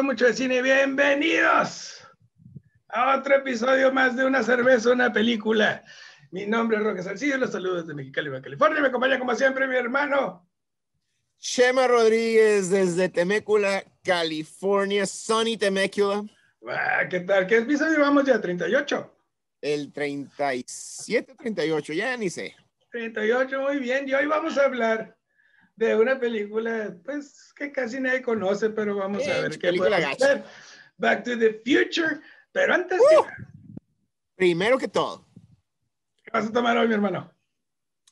[0.00, 0.62] hablo mucho de cine.
[0.62, 2.08] Bienvenidos
[2.88, 5.84] a otro episodio más de Una cerveza, una película.
[6.30, 8.80] Mi nombre es Roque Salcido, los saludos desde Mexicali, California.
[8.80, 10.48] Me acompaña como siempre mi hermano.
[11.38, 16.24] Chema Rodríguez desde Temécula, California, Sunny Temécula.
[16.66, 17.46] Ah, ¿Qué tal?
[17.46, 18.40] ¿Qué episodio vamos ya?
[18.40, 19.10] ¿38?
[19.60, 22.56] El 37, 38, ya ni sé.
[22.90, 24.08] 38, muy bien.
[24.08, 25.14] Y hoy vamos a hablar
[25.80, 30.44] de una película, pues, que casi nadie conoce, pero vamos a ver qué podemos hacer.
[30.98, 32.20] Back to the Future.
[32.52, 33.24] Pero antes, uh,
[34.36, 35.26] primero que todo.
[36.22, 37.32] ¿Qué vas a tomar hoy, mi hermano?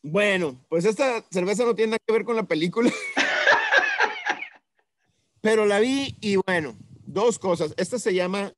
[0.03, 2.91] Bueno, pues esta cerveza no tiene nada que ver con la película.
[5.43, 7.75] pero la vi y bueno, dos cosas.
[7.77, 8.51] Esta se llama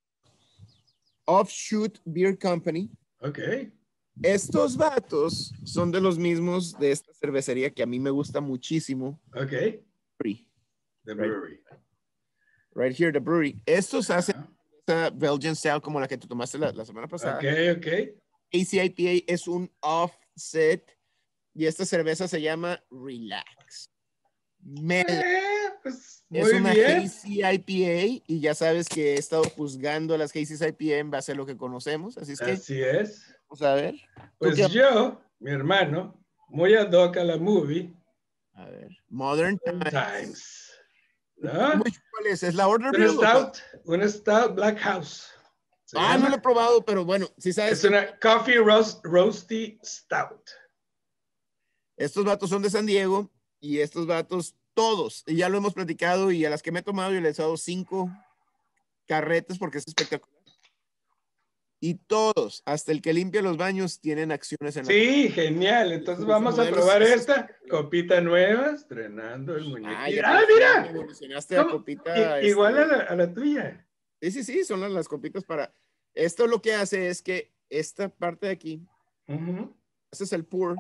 [1.24, 2.89] Offshoot Beer Company.
[3.19, 3.41] Ok.
[4.22, 9.20] Estos vatos son de los mismos de esta cervecería que a mí me gusta muchísimo.
[9.34, 9.52] Ok.
[10.18, 10.48] Brewery.
[11.04, 11.60] The Brewery.
[12.74, 13.60] Right, here, the brewery.
[13.66, 14.36] Estos hacen
[14.78, 17.36] esta Belgian Style como la que tú tomaste la, la semana pasada.
[17.36, 17.86] Ok, ok.
[18.52, 20.84] ACIPA es un offset
[21.55, 23.90] y esta cerveza se llama Relax.
[24.62, 27.02] Eh, pues, es una bien.
[27.02, 31.32] Hazy IPA y ya sabes que he estado juzgando a las Hazy IPA en base
[31.32, 33.34] a lo que conocemos, así es que Así es.
[33.50, 33.94] Vamos a ver.
[34.38, 36.14] Pues qué- yo, mi hermano,
[36.48, 37.92] muy ad hoc a la movie,
[38.54, 39.90] A ver, Modern Times.
[39.90, 40.70] Times.
[41.36, 41.82] ¿No?
[41.82, 42.42] ¿Cuál es?
[42.42, 45.28] ¿Es la Order Un stout, un stout Black House.
[45.84, 46.24] Se Ah, llama.
[46.24, 50.50] no lo he probado, pero bueno, si sabes, Es una Coffee roast, Roasty Stout.
[51.96, 56.30] estos vatos son de San Diego y estos vatos, todos, y ya lo hemos platicado
[56.30, 58.10] y a las que me he tomado yo les he dado cinco
[59.08, 60.30] carretes porque es espectacular.
[61.83, 65.92] Y todos, hasta el que limpia los baños, tienen acciones en la Sí, genial.
[65.92, 69.96] Entonces vamos a probar esta copita nueva, estrenando el muñequito.
[70.27, 70.92] Ah, ¡Ah, mira!
[72.42, 73.86] I- igual a este, la, a la tuya.
[74.20, 75.73] Sí, sí, sí, son las, las copitas para.
[76.13, 78.86] Esto lo que hace es que esta parte de aquí,
[80.13, 80.77] este es el pour,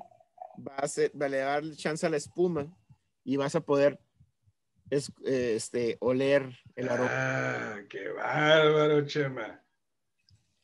[0.58, 2.66] va a, hacer, va a dar chance a la espuma
[3.24, 3.98] y vas a poder
[4.90, 7.08] es- eh, este, oler el aroma.
[7.10, 9.64] Ah, qué bárbaro, Chema.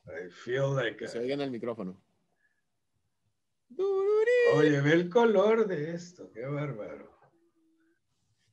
[0.07, 0.97] I feel like.
[0.97, 2.01] Que se oiga en el micrófono.
[4.55, 7.19] Oye, ve el color de esto, qué bárbaro.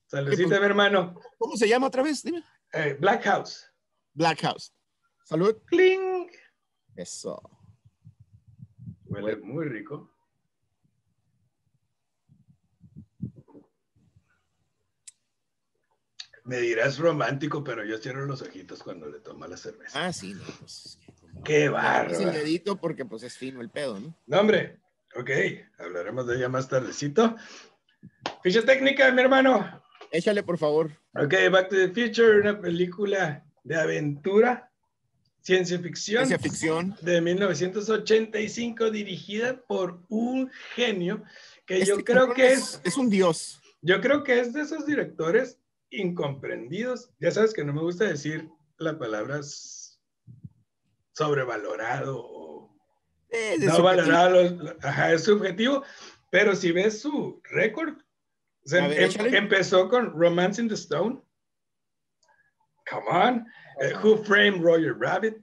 [0.07, 1.21] Saludcita, mi hermano.
[1.39, 2.23] ¿Cómo se llama otra vez?
[2.23, 2.45] Dime.
[2.73, 3.65] Eh, Black House.
[4.13, 4.75] Black House.
[5.25, 5.57] Salud.
[5.67, 6.31] ¡Cling!
[6.97, 7.41] Eso.
[9.07, 10.11] Huele muy rico.
[16.45, 20.07] Me dirás romántico, pero yo cierro los ojitos cuando le toma la cerveza.
[20.07, 20.99] Ah, sí, no, pues.
[21.45, 22.31] ¡Qué Es el bárbaro!
[22.33, 24.17] dedito porque pues es fino el pedo, ¿no?
[24.27, 24.81] No, hombre.
[25.17, 25.31] Ok,
[25.79, 27.37] hablaremos de ella más tardecito.
[28.43, 29.83] Ficha técnica, mi hermano.
[30.11, 30.91] Échale, por favor.
[31.15, 34.71] Ok, Back to the Future, una película de aventura,
[35.41, 36.27] ciencia ficción.
[36.27, 36.97] Ciencia ficción.
[37.01, 41.23] de 1985 dirigida por un genio
[41.67, 43.61] que yo Este creo cabrón que es Es un dios.
[43.83, 45.59] yo creo que es de esos directores
[45.91, 49.41] incomprendidos ya sabes que no me gusta decir la palabra
[51.15, 52.77] sobrevalorado o
[53.31, 55.83] Eh, de no valorado lo- ajá, es subjetivo
[56.31, 57.95] pero si ves su récord
[58.67, 61.21] ver, em- empezó con Romance in the Stone
[62.89, 63.47] come on
[63.81, 65.37] eh, Who Framed Roger Rabbit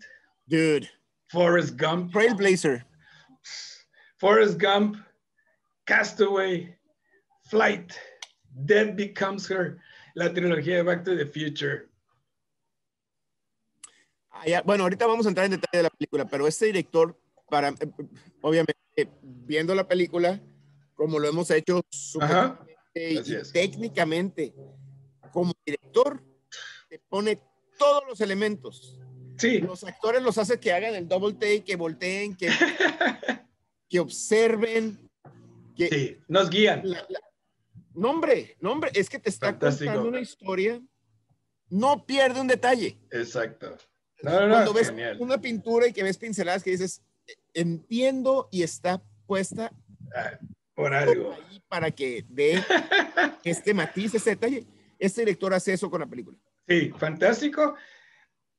[0.47, 0.89] Dude.
[1.29, 2.83] Forrest Gump Trailblazer.
[4.19, 4.97] Forrest Gump,
[5.87, 6.77] Castaway,
[7.49, 7.97] Flight,
[8.65, 9.79] Dead Becomes Her,
[10.15, 11.89] la trilogía de Back to the Future.
[14.31, 17.19] Ah, ya, Bueno, ahorita vamos a entrar en detalle de la película, pero este director,
[17.49, 17.75] para, eh,
[18.41, 18.75] obviamente,
[19.21, 20.41] viendo la película,
[20.95, 21.81] como lo hemos hecho
[22.93, 23.19] y,
[23.51, 24.53] técnicamente,
[25.31, 26.23] como director,
[26.89, 27.41] te pone
[27.77, 28.97] todos los elementos.
[29.37, 32.47] sí, Los actores los hace que hagan el double take, que volteen, que,
[33.89, 35.09] que observen,
[35.75, 36.81] que, sí, nos guían.
[36.89, 37.19] la- la-
[37.93, 39.85] No, hombre, no, hombre, es que te está Fantástico.
[39.91, 40.81] contando una historia,
[41.69, 42.97] no pierde un detalle.
[43.11, 43.75] Exacto.
[44.23, 45.17] No, no, no, Cuando ves genial.
[45.19, 49.71] una pintura y que ves pinceladas que dices, "Eh, entiendo y está puesta
[50.15, 50.37] Ah,
[50.75, 51.33] por algo.
[51.33, 52.61] ahí para que dé
[53.43, 54.65] este matiz, este detalle.
[54.99, 56.37] Este director hace eso con la película.
[56.67, 57.75] Sí, fantástico.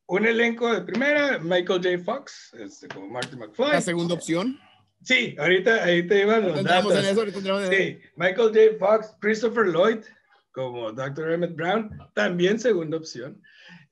[0.07, 1.99] Un elenco de primera, Michael J.
[2.05, 3.69] Fox, este, como Marty McFly.
[3.73, 4.59] La segunda opción.
[5.03, 7.13] Sí, ahorita ahí te iban los Entramos en datos.
[7.13, 7.73] eso, en eso.
[7.73, 8.79] Sí, Michael J.
[8.79, 9.99] Fox, Christopher Lloyd
[10.53, 11.33] como Dr.
[11.33, 13.41] Emmett Brown, también segunda opción.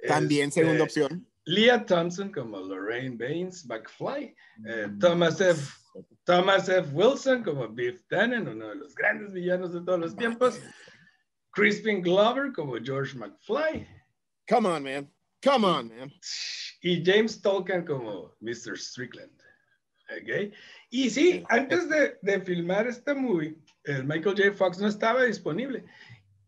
[0.06, 1.26] También Este, segunda opción.
[1.50, 4.34] Leah Thompson como Lorraine Baines, McFly.
[4.66, 5.76] Eh, Thomas F.
[6.24, 6.88] Thomas F.
[6.92, 10.60] Wilson como Biff Tannen, uno de los grandes villanos de todos los tiempos.
[11.52, 13.86] Crispin Glover como George McFly.
[14.48, 15.10] Come on, man.
[15.42, 16.12] Come on, man.
[16.82, 18.78] Y James Tolkien como Mr.
[18.78, 19.32] Strickland.
[20.10, 20.54] ¿ok?
[20.90, 24.52] Y sí, antes de, de filmar esta movie, el Michael J.
[24.52, 25.84] Fox no estaba disponible.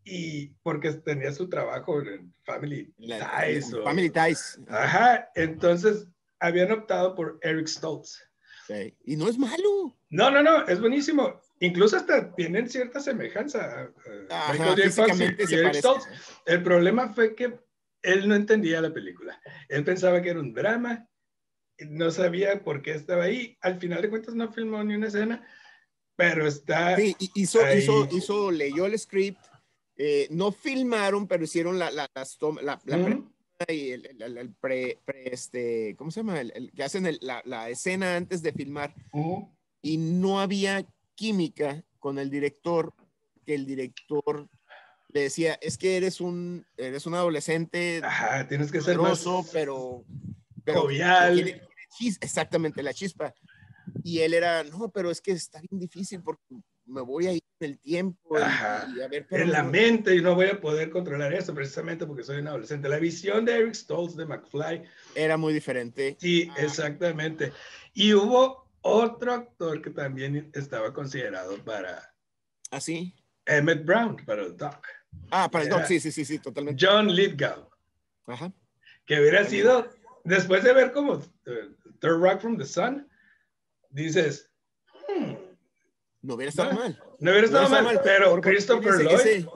[0.05, 3.73] Y porque tenía su trabajo en Family Ties.
[3.73, 4.59] o- Family Ties.
[4.69, 6.09] Ajá, entonces
[6.41, 8.19] habían optado por Eric Stoltz.
[8.67, 8.97] Sí.
[9.05, 9.97] Y no es malo.
[10.11, 11.41] No, no, no, es buenísimo.
[11.61, 13.83] Incluso hasta tienen cierta semejanza.
[14.07, 15.07] eh, Ajá, Michael J.
[15.07, 15.21] Fox
[15.51, 15.75] y, Eric.
[15.75, 16.07] Stoltz.
[16.47, 17.59] El problema fue que
[18.03, 19.41] él no entendía la película.
[19.69, 21.09] Él pensaba que era un drama,
[21.79, 23.57] no sabía por qué estaba ahí.
[23.61, 25.47] Al final de cuentas no filmó ni una escena,
[26.17, 26.97] pero está...
[26.97, 29.41] Sí, hizo, hizo, hizo, leyó el script.
[29.97, 33.23] Eh, no filmaron, pero hicieron la, la, las la, la pre-
[33.69, 36.41] y el, el- el- pre, pre- este, ¿cómo se llama?
[36.41, 38.95] El, que hacen la, escena antes de filmar.
[39.83, 40.85] Y no había
[41.15, 42.93] química con el director,
[43.47, 44.49] que el director
[45.09, 49.25] le decía, es que eres un, eres un adolescente Ajá, tienes que ser más...
[49.53, 50.05] pero,
[50.65, 51.63] pero jovial.
[52.01, 53.35] chis- exactamente, la chispa.
[54.03, 56.57] Y él era, no, pero es que está bien difícil porque
[56.93, 58.39] me voy a ir en el tiempo.
[58.39, 58.89] y- Ajá.
[58.97, 61.55] y a ver, pero en la no- mente y no voy a poder controlar eso
[61.55, 62.89] precisamente porque soy un adolescente.
[62.89, 64.83] La visión de Eric Stoltz de McFly,
[65.15, 66.17] Era muy diferente.
[66.21, 66.57] sí, Ah.
[66.63, 67.53] exactamente.
[67.95, 72.13] Y hubo otro actor que también estaba considerado para
[72.71, 73.15] Así.
[73.47, 74.87] Emmett Brown, para el Doc.
[75.31, 76.85] Ah, para el doc, sí, sí, sí, sí, totalmente.
[76.85, 77.69] John Lithgow,
[78.27, 78.51] Ajá.
[79.05, 79.89] que hubiera sido,
[80.25, 83.07] después de ver como Third Rock from the Sun,
[83.91, 84.52] dices, "Hmm,
[86.23, 86.79] No hubiera estado No.
[86.81, 87.03] mal.
[87.19, 89.47] no hubiera estado No mal, pero Porque Christopher ese- Lloyd, ese-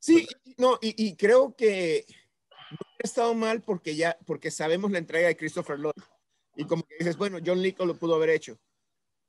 [0.00, 0.26] Sí,
[0.58, 2.04] no, y, y creo que
[2.50, 5.92] no hubiera estado mal porque ya, porque sabemos la entrega de Christopher Lloyd.
[6.56, 8.58] Y como que dices, bueno, John Lico lo pudo haber hecho,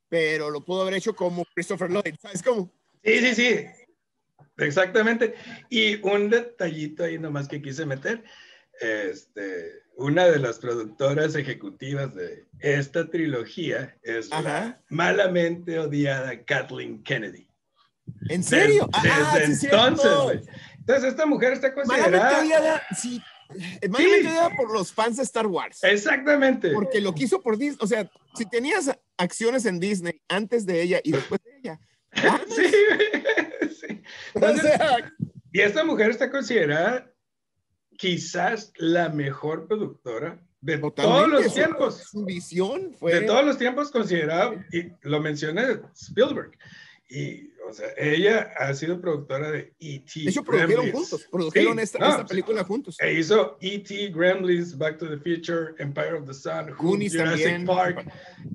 [0.08, 2.70] pero lo pudo haber hecho como Christopher Lloyd, ¿sabes cómo?
[3.04, 3.66] Sí, sí, sí.
[4.56, 5.34] Exactamente.
[5.70, 8.24] Y un detallito ahí nomás que quise meter.
[8.80, 17.48] Este, una de las productoras ejecutivas de esta trilogía es la malamente odiada Kathleen Kennedy.
[18.28, 18.88] ¿En serio?
[19.02, 19.76] Desde, Ah, sí, cierto.
[19.86, 20.40] entonces, güey.
[20.80, 22.40] Entonces, esta mujer está considerada.
[22.40, 23.22] odiada, sí.
[23.80, 24.26] eh, Malamente Sí.
[24.28, 25.82] odiada por los fans de Star Wars.
[25.82, 26.70] Exactamente.
[26.72, 27.78] Porque lo quiso por Disney.
[27.80, 31.80] O sea, si tenías acciones en Disney antes de ella y después de ella.
[32.22, 32.54] vamos.
[32.54, 32.64] Sí,
[33.88, 34.02] sí.
[34.34, 35.12] O Entonces, sea,
[35.52, 37.10] Y esta mujer está considerada
[37.96, 41.96] quizás la mejor productora de todos totalmente, los su- tiempos.
[42.10, 43.14] Su visión fue.
[43.14, 46.52] De todos los tiempos considerado, y lo mencioné Spielberg.
[47.08, 50.28] Y, o sea, ella ha sido productora de E.T.
[50.28, 51.26] Hecho, produjeron juntos.
[51.30, 52.96] Produjeron Sí, esta, no, esta película juntos.
[53.00, 57.66] E hizo E.T., Gremlins, Back to the Future, Empire of the Sun, Goonies Jurassic también.
[57.66, 58.06] Park,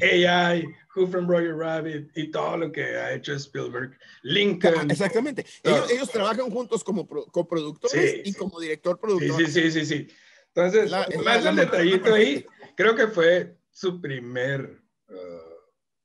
[0.01, 0.65] AI,
[0.95, 3.91] Who from Roger Rabbit y todo lo que ha hecho Spielberg.
[4.23, 4.89] Lincoln.
[4.89, 5.45] Exactamente.
[5.63, 8.37] Ellos, ellos trabajan juntos como pro- coproductores Sí, y sí.
[8.37, 9.45] como director productor.
[9.45, 10.07] sí, sí, sí, sí.
[10.53, 12.43] Entonces, La- más el detallito ahí,
[12.75, 15.48] creo que fue su primer uh,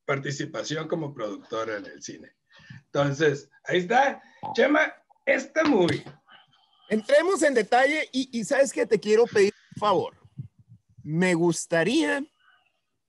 [0.05, 2.33] participación como productora en el cine.
[2.87, 4.23] Entonces, ahí está.
[4.55, 4.93] Chema,
[5.27, 6.05] esta movie.
[6.89, 10.17] Entremos en detalle y, y sabes que te quiero pedir un favor.
[11.03, 12.25] Me gustaría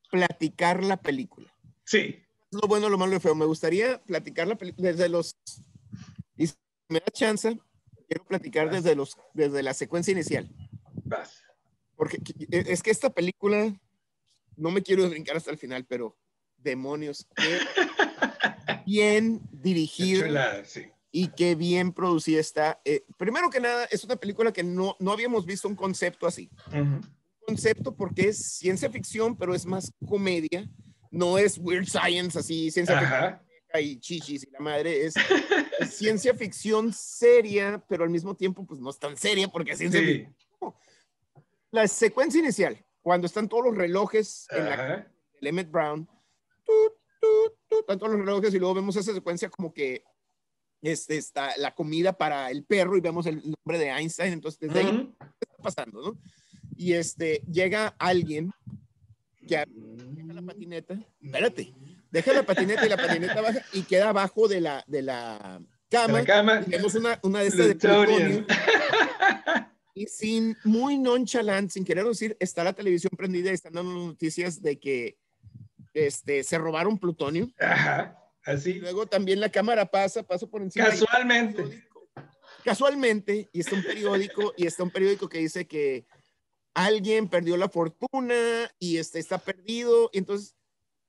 [0.10, 1.54] platicar la película.
[1.84, 3.36] Sí, lo bueno, lo malo y lo feo.
[3.36, 5.36] Me gustaría platicar la película desde los.
[6.38, 6.56] Y si
[6.90, 7.60] me da chance,
[8.08, 10.50] quiero platicar desde, los, desde la secuencia inicial.
[11.04, 11.44] vas.
[11.96, 12.18] Porque
[12.50, 13.74] e, es que esta película,
[14.56, 16.18] no me quiero brincar hasta el final, pero
[16.66, 17.60] demonios, qué
[18.86, 20.88] bien dirigida Chulada, sí.
[21.12, 22.82] y qué bien producida está.
[22.84, 26.50] Eh, primero que nada, es una película que no, no habíamos visto un concepto así.
[26.68, 27.00] Ujú.
[27.48, 30.68] concepto porque es ciencia ficción, pero es más comedia.
[31.12, 33.80] No es weird science, así, ciencia ficción Ajá.
[33.80, 35.06] y chichis y la madre.
[35.06, 35.14] Es,
[35.80, 39.78] es ciencia ficción seria, pero al mismo tiempo, pues no es tan seria porque es
[39.78, 40.36] ciencia ficción.
[40.60, 40.68] Sí.
[41.72, 45.08] La secuencia inicial, cuando están todos los relojes en la
[45.42, 46.10] el Emmett Brown,
[46.66, 50.04] todos los relojes y luego vemos esa secuencia como que
[50.82, 54.34] este, está la comida para el perro y vemos el nombre de Einstein.
[54.34, 55.16] Entonces, desde ahí Ujú.
[55.40, 56.20] está pasando, ¿no?
[56.76, 58.52] Y este, llega alguien
[59.48, 61.74] que deja la patineta, espérate,
[62.12, 66.20] deja la patineta y la patineta baja y queda abajo de la, de la cama.
[66.20, 66.64] la cama.
[66.66, 68.46] Y vemos una, una de estas de.
[69.98, 74.62] Y sin, muy nonchalant, sin querer decir, está la televisión prendida y están dando noticias
[74.62, 75.18] de que
[75.96, 77.50] este, se robaron plutonio.
[77.60, 78.16] Ajá.
[78.46, 78.74] Y Así.
[78.76, 80.86] luego también la cámara pasa, pasa por encima.
[80.88, 81.88] y- Casualmente.
[82.64, 86.06] Casualmente, y está un periódico, y está un periódico que dice que
[86.74, 90.10] alguien perdió la fortuna y este está perdido.
[90.14, 90.56] Y entonces,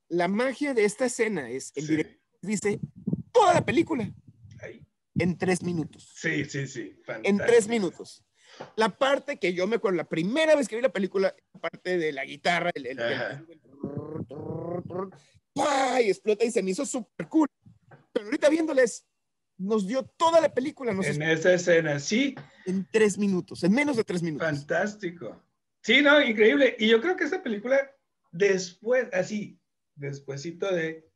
[0.07, 1.91] la magia de esta escena es, el Sí.
[1.91, 2.79] director dice
[3.31, 4.11] toda la película
[5.19, 6.11] en tres minutos.
[6.15, 6.95] Sí, sí, sí.
[7.23, 7.69] En tres fantástico.
[7.69, 8.23] minutos.
[8.75, 11.97] La parte que yo me acuerdo, la primera vez que vi la película, la parte
[11.97, 13.43] de la guitarra, el, el, el- Ajá.
[14.83, 16.01] ¡Pah!
[16.01, 17.47] y explota y se me hizo súper cool.
[18.11, 19.05] Pero ahorita viéndoles,
[19.57, 23.97] nos dio toda la película, nos En esa escena, sí, en tres minutos, en menos
[23.97, 24.47] de tres minutos.
[24.47, 25.41] fantástico.
[25.81, 26.75] Sí, no, increíble.
[26.79, 27.91] Y yo creo que esta película,
[28.31, 29.59] después, así,
[29.95, 31.09] despuésito de,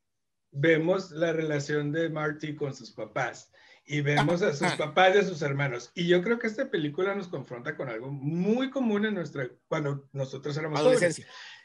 [0.51, 3.51] vemos la relación de Marty con sus papás
[3.85, 4.77] y vemos a sus Ajá.
[4.77, 5.91] papás y a sus hermanos.
[5.95, 10.07] Y yo creo que esta película nos confronta con algo muy común en nuestra, cuando
[10.13, 11.21] nosotros éramos jóvenes.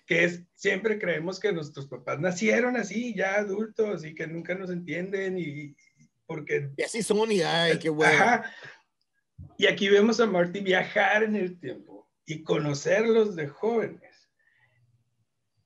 [0.06, 4.70] Que es siempre creemos que nuestros papás nacieron así, ya adultos y que nunca nos
[4.70, 5.74] entienden y
[6.26, 8.12] porque Y así son y ay, qué bueno.
[8.12, 8.52] Ajá.
[9.58, 14.30] Y aquí vemos a Marty viajar en el tiempo y conocerlos de jóvenes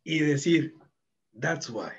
[0.04, 0.74] y decir,
[1.38, 1.90] that's why.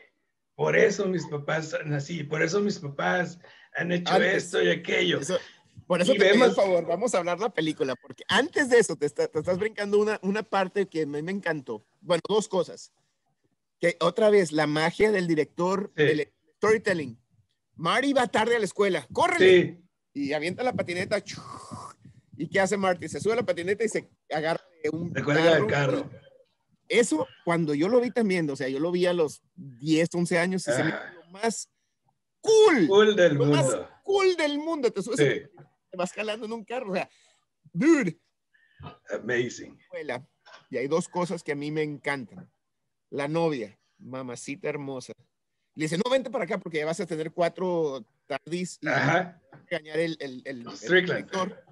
[0.55, 3.39] Por eso mis papás son así, por eso mis papás
[3.75, 4.43] han hecho Antes.
[4.45, 5.19] esto y aquello.
[5.19, 5.39] Eso-
[5.88, 8.69] por eso Y te pido vemos- un favor, vamos a hablar la película, porque antes
[8.69, 11.86] de eso te, está- te estás brincando una, una parte que me, me encantó.
[12.01, 12.91] Bueno, dos cosas.
[13.79, 16.03] Que otra vez, la magia del director Sí.
[16.03, 17.17] del storytelling.
[17.75, 19.62] Marty va tarde a la escuela, córrele.
[19.63, 19.77] Sí,
[20.13, 21.24] Y avienta la patineta.
[22.38, 23.08] ¿Y qué hace Marty?
[23.08, 26.10] Se sube a la patineta y se agarra de un se cuelga del carro.
[26.89, 30.38] Eso, cuando yo lo vi también, o sea, yo lo vi a los 10, 11
[30.38, 31.70] años y se me lo más
[32.41, 33.89] cool, Cool del lo más mundo.
[34.03, 34.91] cool del mundo.
[34.91, 36.91] Te subes Sí, te vas jalando en un carro.
[36.91, 37.10] O sea,
[37.72, 38.20] dude,
[39.12, 39.79] amazing.
[39.79, 40.27] escuela.
[40.71, 42.49] Y hay dos cosas que a mí me encantan.
[43.11, 45.13] La novia, mamacita hermosa.
[45.75, 49.41] Le dice, no, vente para acá porque ya vas a tener cuatro tardis y Ajá,
[49.69, 51.25] engañar el, el, el, el Strickland.
[51.29, 51.63] director,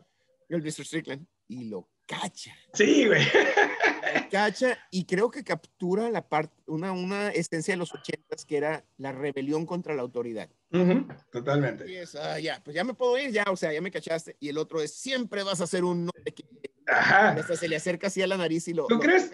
[0.49, 0.85] el Mr.
[0.85, 2.53] Strickland, y lo cacha.
[2.73, 3.23] Sí, güey.
[3.23, 8.57] Lo cacha y creo que captura la parte, una, una esencia de los ochentas que
[8.57, 10.49] era la rebelión contra la autoridad.
[10.71, 12.01] Ujú, Y Totalmente.
[12.01, 14.35] es, ah, ya, pues ya me puedo ir, ya, o sea, ya me cachaste.
[14.41, 16.11] Y el otro es, siempre vas a ser un no.
[16.25, 17.29] Y Ajá.
[17.31, 18.88] hasta se le acerca así a la nariz y lo...
[18.88, 19.31] ¿Tú lo- crees?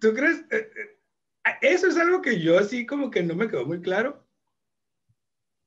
[0.00, 0.38] ¿Tú crees?
[0.50, 0.98] Eh, eh,
[1.62, 4.26] eso es algo que yo así como que no me quedó muy claro.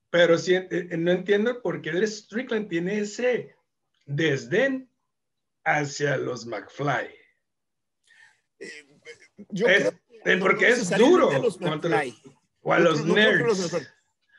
[0.10, 3.56] Pero sí, eh, no entiendo por qué el Strickland tiene ese
[4.06, 4.90] desdén
[5.66, 7.10] hacia los McFly.
[8.60, 8.70] Eh,
[9.50, 11.58] yo Es- creo que no- porque no es duro a los.
[12.62, 13.94] O a Yo los creo- no creo que los nerds.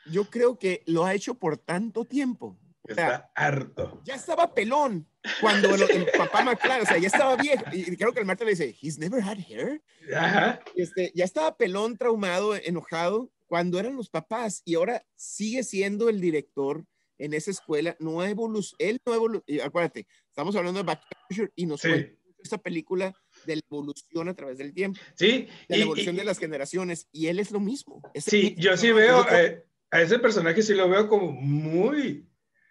[0.07, 2.59] Yo creo que lo ha hecho por tanto tiempo.
[2.89, 4.01] Está harto.
[4.05, 5.09] ya estaba pelón
[5.41, 7.65] cuando el, el papá McFly, o sea, ya estaba viejo.
[7.73, 9.83] Y creo que el Marta le dice, he's never had hair.
[10.15, 10.61] Ajá.
[10.75, 16.21] Este, ya estaba pelón, traumado, enojado cuando eran los papás y ahora sigue siendo el
[16.21, 16.85] director
[17.19, 17.97] en esa escuela.
[18.01, 19.69] No ha evolucionado, él no ha evolucionado.
[19.69, 21.89] Acuérdate, estamos hablando de Back to the Future y nos Sí.
[21.89, 23.13] cuenta esta película
[23.45, 25.49] de la evolución a través del tiempo, Sí.
[25.69, 28.01] de la evolución y- de las generaciones y él es lo mismo.
[28.15, 32.29] Es Sí, mismo yo sí veo eh, a ese personaje, sí lo veo como muy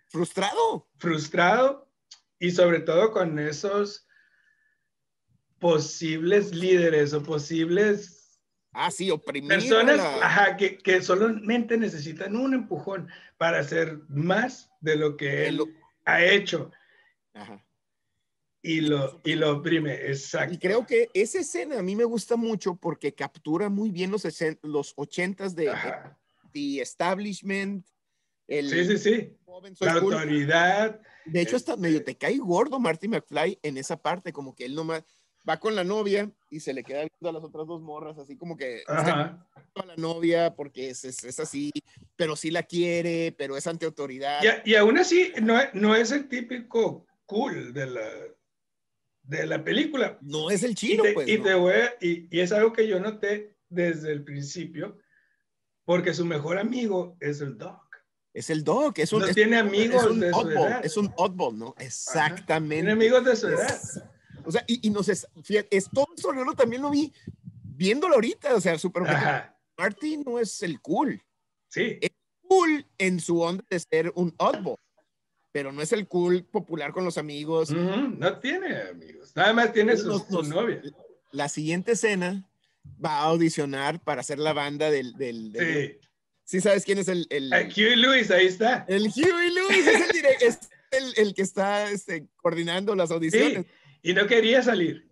[0.07, 0.87] frustrado.
[0.97, 1.91] frustrado
[2.39, 4.07] y sobre todo con esos
[5.59, 8.11] posibles líderes o posibles
[8.77, 9.09] Ah, sí,
[9.47, 13.07] personas la- ajá, que, que solamente necesitan un empujón
[13.37, 15.67] para hacer más de lo que él lo-
[16.03, 16.71] ha hecho
[17.33, 17.65] Ajá.
[18.61, 19.93] y lo, y lo oprime.
[20.07, 20.53] Exacto.
[20.53, 24.27] Y creo que esa escena a mí me gusta mucho porque captura muy bien los,
[24.63, 26.19] los ochentas de Ajá.
[26.51, 27.85] The Establishment,
[28.47, 29.37] el Sí, sí, sí.
[29.45, 30.13] joven La cool.
[30.13, 30.99] autoridad.
[31.25, 34.65] De hecho, hasta este- medio te cae gordo Marty McFly en esa parte, como que
[34.65, 35.03] él nomás
[35.47, 38.35] va con la novia y se le queda viendo a las otras dos morras, así
[38.35, 39.47] como que Ajá.
[39.75, 41.71] a la novia porque es, es, es así,
[42.15, 44.41] pero sí la quiere, pero es ante autoridad.
[44.65, 48.09] Y, aún así, no, no es el típico cool de la,
[49.23, 50.17] de la película.
[50.21, 51.27] No es el Y, chino, te- pues.
[51.27, 51.43] y ¿no?
[51.43, 54.97] te voy a- y- y es algo que yo noté desde el principio,
[55.85, 57.84] porque su mejor amigo es el Doc.
[58.35, 60.85] Es el dog, es un, No es- tiene amigos es un de su oddball, edad.
[60.85, 61.73] es un oddball, ¿no?
[61.79, 62.75] Exactamente.
[62.75, 63.69] Tiene amigos de su edad.
[63.73, 64.01] Es-
[64.43, 65.87] O sea, y, y nos es, fíjate, es
[66.43, 67.11] lo también lo vi
[67.63, 69.03] viéndolo ahorita, o sea, súper.
[69.77, 71.21] Marty no es el cool,
[71.69, 71.97] Sí,
[72.47, 74.75] cool en su onda de ser un oddball,
[75.53, 77.69] pero no es el cool popular con los amigos.
[77.71, 77.79] Ujú,
[78.19, 79.31] no tiene amigos.
[79.35, 80.81] Nada más tiene su, Nos- su novia.
[81.31, 82.47] La siguiente escena
[83.03, 85.13] va a audicionar para hacer la banda del...
[85.13, 86.04] del, del- Sí.
[86.45, 86.61] Sí.
[86.61, 87.27] sabes quién es el...
[87.29, 88.85] El, Ah, Huey Lewis, ahí está.
[88.87, 90.59] el Huey Lewis, es, el, es
[90.91, 93.65] el, el que está este, coordinando las audiciones.
[93.65, 93.71] Sí,
[94.03, 95.09] y no quería salir.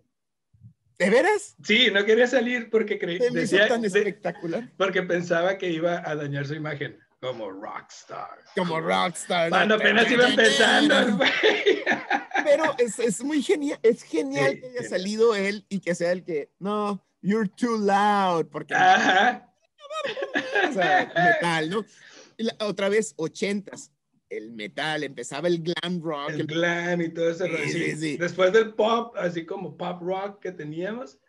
[0.98, 1.56] ¿De veras?
[1.64, 4.70] Sí, no quería salir porque cre- Se me hizo decía, tan de- espectacular.
[4.78, 8.38] porque pensaba que iba a dañar su imagen como rockstar.
[8.54, 9.50] Como rockstar.
[9.50, 9.56] ¿no?
[9.56, 10.94] Cuando apenas iba empezando.
[12.44, 14.90] Pero es, es muy genial, es genial Sí, que haya genial.
[14.90, 19.50] salido él y que sea el que, no, you're too loud, porque Ajá.
[20.70, 21.84] o sea, metal, ¿no?
[22.36, 23.90] Y la- otra vez, ochentas.
[24.30, 26.30] el metal, empezaba el glam rock.
[26.30, 28.16] El glam y todo ese Sí, sí, sí.
[28.16, 31.20] Después del pop, así como pop rock que teníamos,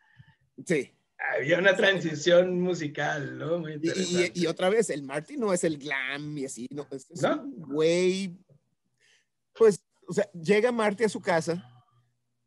[0.65, 0.91] Sí.
[1.37, 3.59] había una transición musical, ¿no?
[3.59, 4.31] Muy Y, interesante.
[4.33, 7.21] y- y otra vez, el Marty no es el glam y así, no, es, es
[7.21, 7.43] ¿No?
[7.43, 8.37] un güey,
[9.53, 11.63] pues, o sea, llega Marty a su casa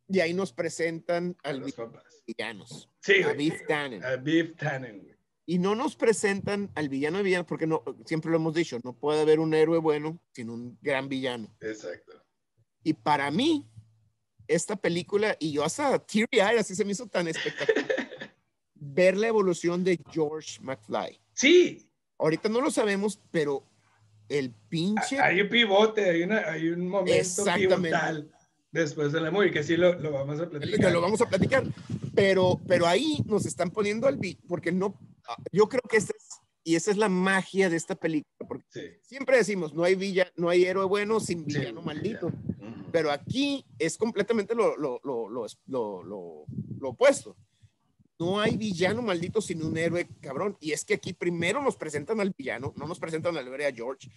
[0.09, 2.03] y ahí nos presentan A al los papás.
[2.27, 3.33] villanos, Sí, a.
[3.33, 4.03] Beef Tannen.
[4.05, 5.15] A Beef Tannen, güey.
[5.49, 8.93] Y no nos presentan al villano de villano, porque no, siempre lo hemos dicho, no
[8.93, 11.49] puede haber un héroe bueno sin un gran villano.
[11.61, 12.23] Exacto.
[12.83, 13.67] Y para mí,
[14.47, 17.87] esta película, y yo hasta teary eyed, así se me hizo tan espectacular,
[18.75, 21.19] ver la evolución de George McFly.
[21.33, 21.89] Sí,
[22.19, 23.63] Ahorita no lo sabemos, pero
[24.29, 25.21] el pinche...
[25.21, 28.29] hay un pivote, hay, una, hay un momento pivotal
[28.73, 30.93] después de la movie, que sí lo, lo vamos a que platicar.
[30.93, 31.65] lo vamos a platicar,
[32.15, 34.99] pero, pero ahí nos están poniendo al vi, porque no,
[35.53, 36.27] yo creo que esta es,
[36.65, 38.81] y esa es la magia de esta película, porque Sí.
[39.03, 42.91] siempre decimos, no hay villa, no hay héroe bueno sin Sí, villano maldito, Ujú.
[42.93, 46.45] pero aquí es completamente lo, lo, lo, lo, lo, lo-
[46.81, 47.37] lo opuesto.
[48.21, 52.21] No hay villano maldito sin un héroe cabrón, y es que aquí primero nos presentan
[52.21, 54.11] al villano, no nos presentan al héroe a George.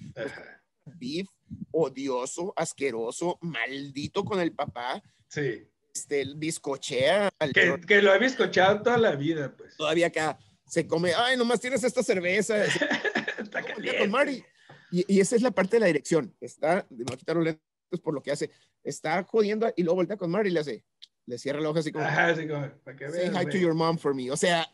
[0.86, 1.28] Beef,
[1.72, 5.68] odioso, asqueroso, maldito con el papá, Sí.
[5.94, 9.78] este, el bizcochea al Que, que lo he bizcochado toda la vida, pues.
[9.78, 10.40] todavía acá
[10.72, 12.56] se come, ay, nomás tienes esta cerveza.
[12.72, 14.42] se Está con Marty.
[14.90, 16.34] Y, y esa es la parte de la dirección.
[16.40, 17.62] Está, me voy a quitar los lentes
[18.02, 18.50] por lo que hace.
[18.82, 20.86] Está jodiendo y luego voltea con Marty y le hace,
[21.26, 23.58] le cierra la hoja así como, Ajá, así como, para que say veas, hi to
[23.58, 24.32] your mom for me.
[24.32, 24.66] O sea,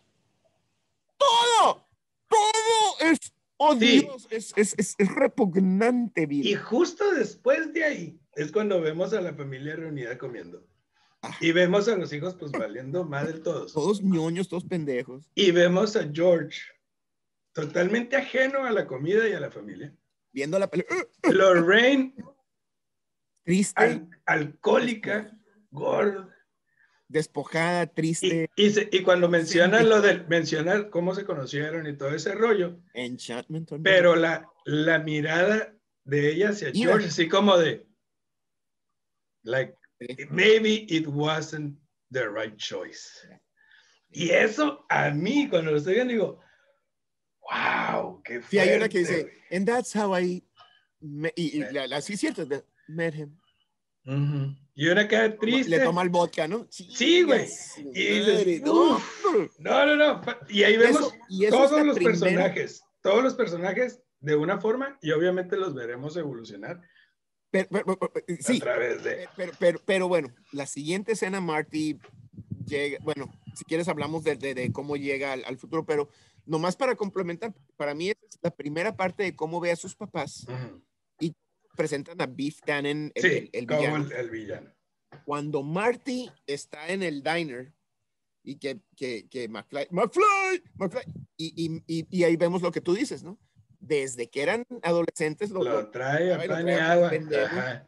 [1.18, 1.88] todo,
[2.30, 3.18] todo es
[3.58, 6.60] odioso, es, es, es, es repugnante, Y vida.
[6.63, 10.64] justo después de ahí es cuando vemos a la familia reunida comiendo.
[11.42, 13.74] Y vemos a los hijos pues valiendo madre todos.
[13.74, 15.30] Todos ñoños, todos pendejos.
[15.36, 16.62] Y vemos a George
[17.53, 19.94] totalmente ajeno a la comida y a la familia.
[20.32, 21.06] Viendo la película.
[21.24, 22.14] Lorraine,
[23.44, 25.32] Triste, al- alcohólica,
[25.72, 26.34] gorda.
[27.08, 28.50] despojada, triste.
[28.58, 29.86] y, se- y cuando menciona Sí.
[29.86, 33.72] lo del, menciona cómo se conocieron y todo ese rollo, Enchantment.
[33.84, 36.72] pero la, la mirada de ella hacia.
[36.74, 37.88] George, así como de,
[39.44, 39.76] like.
[40.29, 41.77] Maybe it wasn't
[42.12, 43.07] the right choice.
[44.10, 46.40] Y eso a mí, cuando lo estoy viendo, digo,
[47.42, 50.44] wow, qué Sí, hay una que fuerte, dice, and that's how I,
[51.00, 52.46] me-" y, y la, la- sí es cierto,
[52.88, 53.38] met him.
[54.05, 54.18] güey.
[54.18, 54.55] Ujú.
[54.75, 55.70] Y una cara triste.
[55.70, 56.66] Le toma el vodka, ¿no?
[56.70, 57.48] Sí, güey.
[57.48, 59.01] Chinga Y dices, no.
[59.60, 63.24] No, no, Y ahí Y vemos eso- y eso es todos los primera- personajes, todos
[63.24, 66.81] los personajes de una forma y obviamente los veremos evolucionar
[67.70, 69.79] Pero, pero- pero- pero- sí, de...
[69.85, 71.98] pero, bueno, la siguiente escena, Marty
[72.65, 76.09] llega, bueno, si quieres hablamos de, de- de cómo llega al, al futuro, pero
[76.46, 80.46] nomás para complementar, para mí es la primera parte de cómo ve a sus papás,
[80.48, 80.83] Ujú.
[81.75, 84.05] presentan a Beef Tannen, el, Sí, el- el como villano.
[84.05, 84.72] el, el villano.
[85.25, 87.74] cuando Marty está en el diner
[88.43, 91.03] y que, que, que McFly, McFly, McFly,
[91.37, 93.37] y, y, y, y ahí vemos lo que tú dices, ¿no?
[93.79, 97.11] Desde que eran adolescentes, lo, trae a pan y agua.
[97.46, 97.87] Ajá.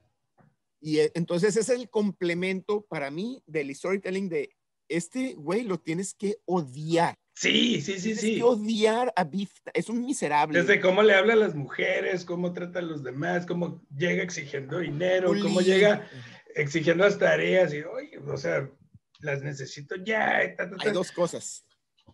[0.80, 4.50] y eh, entonces es el complemento para mí del storytelling de
[4.88, 7.16] este güey lo tienes que odiar.
[7.36, 8.36] Sí, sí, sí, Tienes sí.
[8.36, 10.60] que odiar a Beef, Ta- es un miserable.
[10.60, 14.80] Desde cómo le habla a las mujeres, cómo trata a los demás, cómo llega exigiendo
[14.80, 16.06] dinero, cómo llega
[16.54, 18.70] exigiendo las tareas y, oye, o sea,
[19.22, 20.44] las necesito ya.
[20.44, 20.88] y ta, ta, ta.
[20.88, 21.64] Hay dos cosas.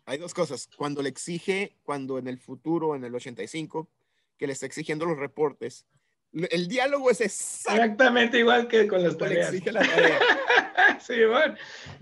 [0.05, 0.67] Hay dos cosas.
[0.77, 3.89] Cuando le exige, cuando en el futuro, en el 85,
[4.37, 5.85] que le está exigiendo los reportes,
[6.33, 7.21] el diálogo es.
[7.21, 9.53] Exactamente igual que con las le tareas.
[9.53, 10.19] exige la tarea.
[10.99, 11.55] sí, bueno.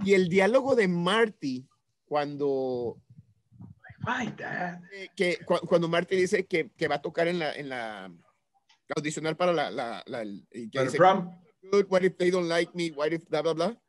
[0.03, 1.67] Y el diálogo de Marty,
[2.05, 2.97] cuando,
[4.05, 4.33] Ay,
[5.15, 8.11] que, cu- cuando Marty dice que, que va a tocar en la, en la
[8.95, 11.29] audicionar para la, la, la- y que dice, prom,
[11.71, 13.81] "Good, what if they don't like me, what if bla, bla, bla.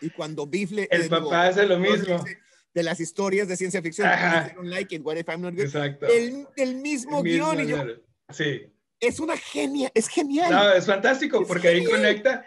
[0.00, 0.88] Y cuando Biff le...
[0.90, 2.24] el le digo, papá hace lo dice mismo.
[2.74, 4.06] De las historias de ciencia ficción.
[4.08, 4.26] Ajá.
[4.28, 6.06] "What if they don't like it, what if I'm not good?" Exacto.
[6.06, 7.60] El, el mismo El mismo guion.
[7.60, 7.84] y yo.
[8.30, 8.70] Sí.
[9.00, 10.50] es una genia, es genial.
[10.52, 11.92] No, es fantástico Es porque ahí genial.
[12.00, 12.46] conecta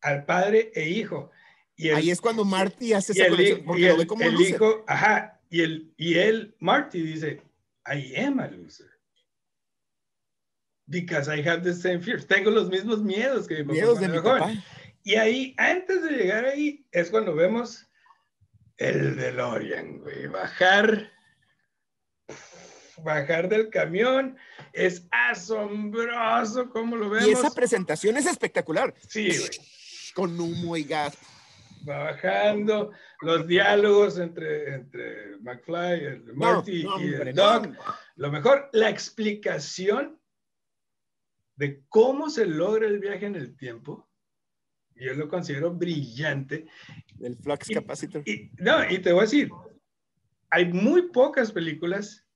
[0.00, 1.30] al padre e hijo.
[1.76, 4.32] Y el, Ahí es cuando Marty hace esa el, conexión, porque lo ve como el
[4.32, 4.48] loser.
[4.50, 7.42] hijo, ajá, y el y él, Marty dice,
[7.86, 8.86] I am a loser.
[10.86, 12.26] Because I have the same fears.
[12.26, 14.52] Tengo los mismos miedos que mi papá Miedos de mi papá.
[15.04, 17.86] Y ahí, antes de llegar ahí, es cuando vemos
[18.80, 20.26] el DeLorean, güey.
[20.26, 21.12] Bajar,
[23.04, 24.36] bajar del camión.
[24.72, 27.28] Es asombroso cómo lo vemos.
[27.28, 28.94] Y esa presentación es espectacular.
[29.06, 29.50] Sí, güey.
[30.14, 31.16] Con humo y gas.
[31.88, 32.90] Va bajando,
[33.22, 37.60] los diálogos entre, entre McFly, el Marty no, y el no.
[37.60, 37.68] Doc.
[38.16, 40.20] Lo mejor, la explicación
[41.56, 44.09] de cómo se logra el viaje en el tiempo,
[45.00, 46.66] yo lo considero brillante.
[47.20, 48.22] El flux capacitor.
[48.26, 49.50] Y, no, y te voy a decir,
[50.50, 52.26] hay muy pocas películas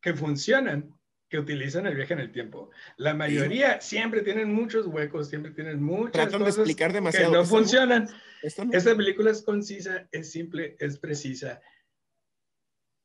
[0.00, 0.94] que funcionan
[1.28, 2.70] que utilizan el viaje en el tiempo.
[2.98, 7.30] La mayoría siempre tienen muchos huecos, siempre tienen muchas Tratan de cosas explicar demasiado.
[7.30, 8.08] que no Esto funcionan.
[8.42, 8.72] esto no.
[8.74, 11.62] Esta película es concisa, es simple, es precisa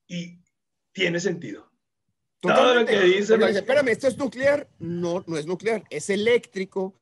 [0.08, 0.42] y
[0.92, 1.72] tiene sentido.
[2.42, 4.70] todo lo que dice, espérame, ¿esto es nuclear?
[4.80, 7.00] No, no es nuclear, es eléctrico,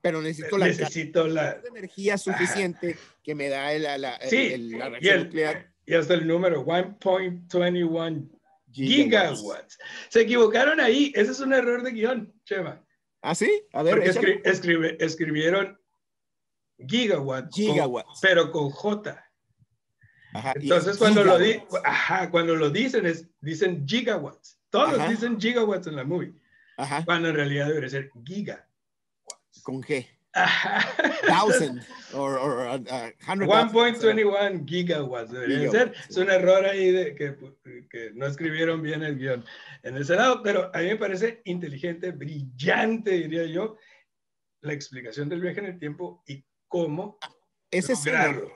[0.00, 1.60] pero necesito la Necesito la...
[1.68, 5.72] energía suficiente que me da el, la, el- Sí, el- la y, reacción el- nuclear.
[5.86, 8.28] y hasta el número 1.21
[8.70, 9.38] Gigawatts.
[9.40, 9.78] gigawatts.
[10.10, 11.10] Se equivocaron ahí.
[11.14, 12.84] Ese es un error de guion, Chema.
[13.22, 13.50] ¿Ah, sí?
[13.72, 14.42] A ver, Porque échale.
[14.42, 15.78] escri- escribe- escribieron
[16.86, 18.18] gigawatt, con- Gigawatts.
[18.22, 19.24] pero con J.
[20.34, 24.60] Ajá, Entonces es cuando lo, di- ajá, cuando lo dicen es, dicen gigawatts.
[24.70, 25.08] Todos Ajá.
[25.08, 26.34] dicen gigawatts en la movie,
[27.06, 28.67] cuando en realidad debería ser giga.
[29.62, 30.06] Con G.
[31.26, 31.82] Thousand
[32.14, 35.94] or, or uh, uh, hundred 1.21 gigawatts debería Gigawatts, ser.
[36.08, 37.36] Es un error ahí de que,
[37.90, 39.44] que no escribieron bien el guion
[39.82, 43.76] en ese lado, pero a mí me parece inteligente, brillante, diría yo,
[44.60, 47.18] la explicación del viaje en el tiempo y cómo
[47.70, 48.52] Ese lograrlo.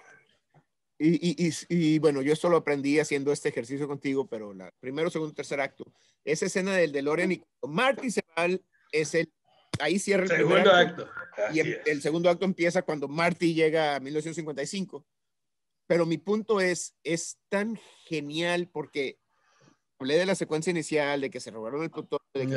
[0.99, 4.73] y, y, y, y, bueno, yo esto lo aprendí haciendo este ejercicio contigo, pero la
[4.79, 5.93] primero, segundo, tercer acto,
[6.25, 8.47] esa escena del DeLorean y Marty se va,
[8.93, 9.33] es el,
[9.81, 11.03] ahí cierra el Segundo acto.
[11.03, 11.55] acto.
[11.55, 11.87] Y el, es.
[11.87, 15.07] el segundo acto empieza cuando Marty llega a 1955.
[15.87, 19.19] Pero mi punto es, es tan genial porque
[19.99, 22.57] hablé de la secuencia inicial, de que se robaron el plutonio, de que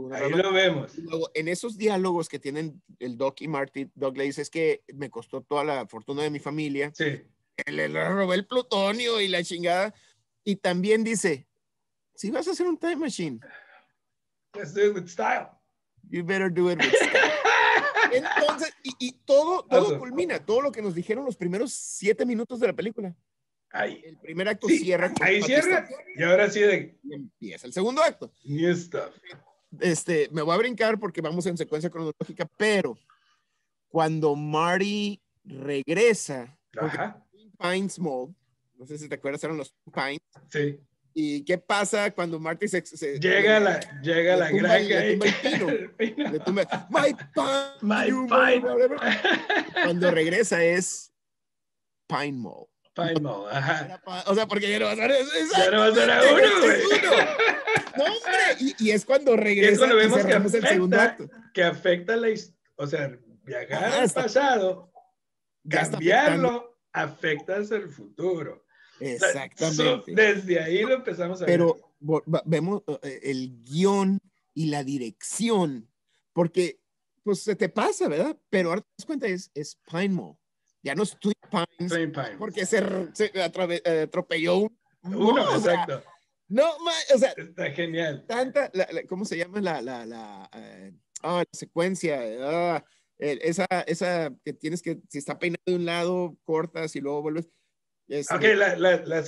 [0.00, 0.96] una Ahí rama- lo vemos.
[0.98, 4.82] luego, en esos diálogos que tienen el Doc y Marty, Doc le dice, es que
[4.94, 7.22] me costó toda la fortuna de mi familia, Sí.
[7.66, 9.94] le, le robé el plutonio y la chingada.
[10.44, 11.46] Y también dice,
[12.14, 13.40] si vas a hacer un time machine,
[14.54, 15.48] Let's do it with style.
[16.10, 17.32] You better do it with style".
[18.12, 19.98] Entonces, y, y todo, todo Eso.
[19.98, 23.14] culmina, todo lo que nos dijeron los primeros siete minutos de la película.
[23.70, 24.00] Ahí.
[24.04, 25.12] El primer acto Sí, cierra.
[25.20, 25.88] ahí cierra.
[26.16, 28.32] Y ahora sí de y empieza el segundo acto.
[28.44, 29.10] new stuff.
[29.80, 32.96] Este, me voy a brincar porque vamos en secuencia cronológica, pero
[33.88, 37.26] cuando Marty regresa, porque Ajá.
[37.58, 38.34] Pines Mall,
[38.76, 40.80] no sé si te acuerdas, eran los Pines, Sí.
[41.18, 44.78] ¿Y qué pasa cuando Marty se, se- Llega la, llega le la granja.
[44.78, 45.68] le tumba el pino.
[45.70, 46.30] El pino.
[46.32, 48.68] le tumba, My Pine, My pine.
[48.68, 48.98] whatever".
[49.84, 51.10] Cuando regresa es
[52.06, 52.66] Pine Mall.
[52.94, 54.00] Pine Mall, ajá.
[54.26, 55.10] O sea, porque ya no va a ser
[55.56, 57.00] Ya no va a ser a uno, es güey.
[57.96, 61.24] No, hombre, y, y es cuando regresa cuando y vemos que cerramos el segundo afecta.
[61.24, 61.36] acto.
[61.54, 62.28] Que afecta la
[62.76, 63.10] O sea,
[63.42, 64.92] viajar al pasado,
[65.68, 68.65] cambiarlo, afecta hacia el futuro.
[69.00, 69.74] Exactamente.
[69.76, 71.54] so- desde ahí lo empezamos a ver.
[71.54, 71.76] Pero
[72.08, 74.18] va- vemos eh, el guion
[74.54, 75.88] y la dirección,
[76.32, 76.80] porque
[77.22, 78.36] pues se te pasa, ¿verdad?
[78.50, 80.36] Pero ahora te das cuenta, es, es Pine Mall.
[80.82, 82.36] Ya no es Twin Pines, Twin Pines.
[82.38, 82.78] porque se,
[83.12, 86.02] se atrave- eh, atropelló un- Uno, no, o sea, exacto.
[86.48, 88.24] no, ma- o sea, Está genial.
[88.28, 92.22] tanta, la- la- ¿cómo se llama la, la, la, eh, ah, la secuencia?
[93.18, 97.22] el- esa, esa que tienes que, si está peinado de un lado, cortas y luego
[97.22, 97.48] vuelves.
[98.08, 99.22] Este, Ok, la, la, la,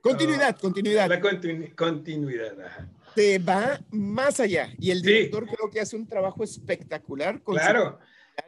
[0.00, 1.08] continuidad, continuidad.
[1.08, 2.60] la continu- continuidad.
[2.60, 2.88] ajá.
[3.14, 4.74] te va más allá.
[4.78, 5.06] Y el Sí.
[5.06, 7.98] director creo que hace un trabajo espectacular con su Claro.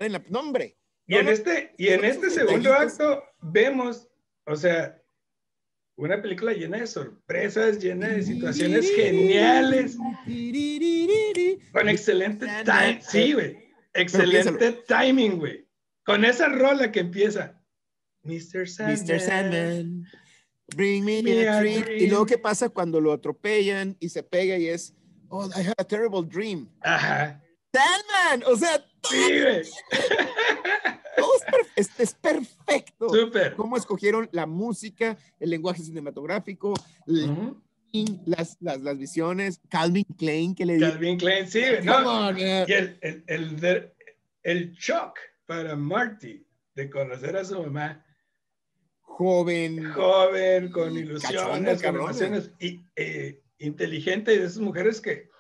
[0.01, 0.77] en la nombre.
[1.07, 3.01] Y No, en no, este, y en este segundo detallitos.
[3.01, 4.09] acto vemos,
[4.45, 5.01] o sea,
[5.95, 9.97] una película llena de sorpresas, llena de situaciones geniales,
[11.73, 13.57] con excelente time, sí, güey,
[13.95, 15.65] excelente timing, güey,
[16.05, 17.56] con esa rola que empieza,
[18.27, 18.67] Mr.
[18.69, 19.21] Sandman, Mr.
[19.21, 20.07] Sandman,
[20.75, 21.85] bring me, Me a dream.
[21.99, 24.95] Y luego, ¿qué pasa cuando lo atropellan y se pega y es,
[25.29, 26.69] oh, I had a terrible dream?
[26.81, 29.33] ajá, Sandman, o sea, todo, sí,
[31.77, 33.09] es, es- perfecto.
[33.11, 36.75] súper, Cómo escogieron la música, el lenguaje cinematográfico,
[38.27, 40.79] las, las, las visiones, Calvin Klein que le.
[40.79, 43.93] Calvin Klein, sí, no, on, y el, el, el,
[44.43, 48.05] el shock para Marty de conocer a su mamá,
[49.17, 55.31] joven, joven, con ilusiones, con emociones, y eh, inteligente, y de esas mujeres que,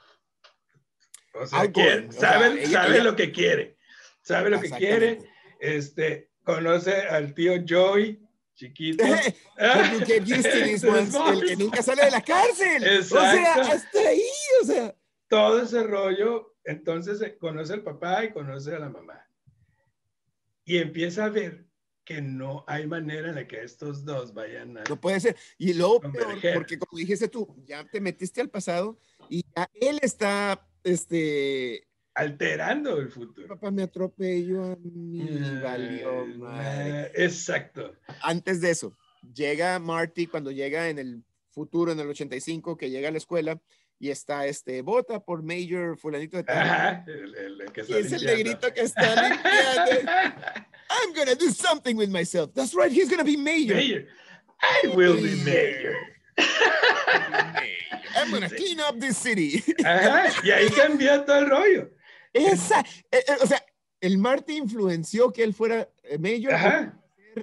[1.34, 3.76] o sea, quiere- o sea, sabe, ella- sabe ella- lo que quiere,
[4.22, 5.18] sabe lo que quiere,
[5.60, 8.18] este, conoce al tío Joey,
[8.54, 9.04] chiquito.
[9.58, 12.82] El que nunca sale de la cárcel.
[12.82, 13.72] O sea, Exacto.
[13.72, 14.22] hasta ahí,
[14.62, 14.96] o sea.
[15.28, 19.22] Todo ese rollo, entonces eh, conoce al papá y conoce a la mamá.
[20.64, 21.66] Y empieza a ver
[22.06, 24.84] que no hay manera de que estos dos vayan a...
[24.88, 25.36] No puede ser.
[25.58, 28.96] Y luego, peor, porque como dijiste tú, ya te metiste al pasado
[29.28, 33.48] y ya él está, este, alterando el futuro.
[33.48, 35.28] Papá me atropelló a mí,
[35.60, 37.12] valió Eh, madre.
[37.16, 37.92] Exacto.
[38.22, 38.96] Antes de eso,
[39.34, 43.60] llega Marty cuando llega en el futuro, en el 85, que llega a la escuela
[43.98, 46.56] y está este, vota por Major fulanito de tal.
[46.58, 50.12] Ajá, el, el- que Y está es el negrito que está limpiando.
[50.90, 52.52] I'm gonna do something with myself.
[52.54, 53.74] That's right, he's gonna be Major.
[53.74, 54.06] Mayor.
[54.62, 55.94] I will be mayor.
[58.16, 59.62] I'm gonna clean up this city.
[59.84, 61.90] Ajá, y ahí cambió todo el rollo.
[62.32, 63.62] Esa, eh, eh, o sea,
[64.00, 66.98] el Marty influenció que él fuera eh, Major Ajá.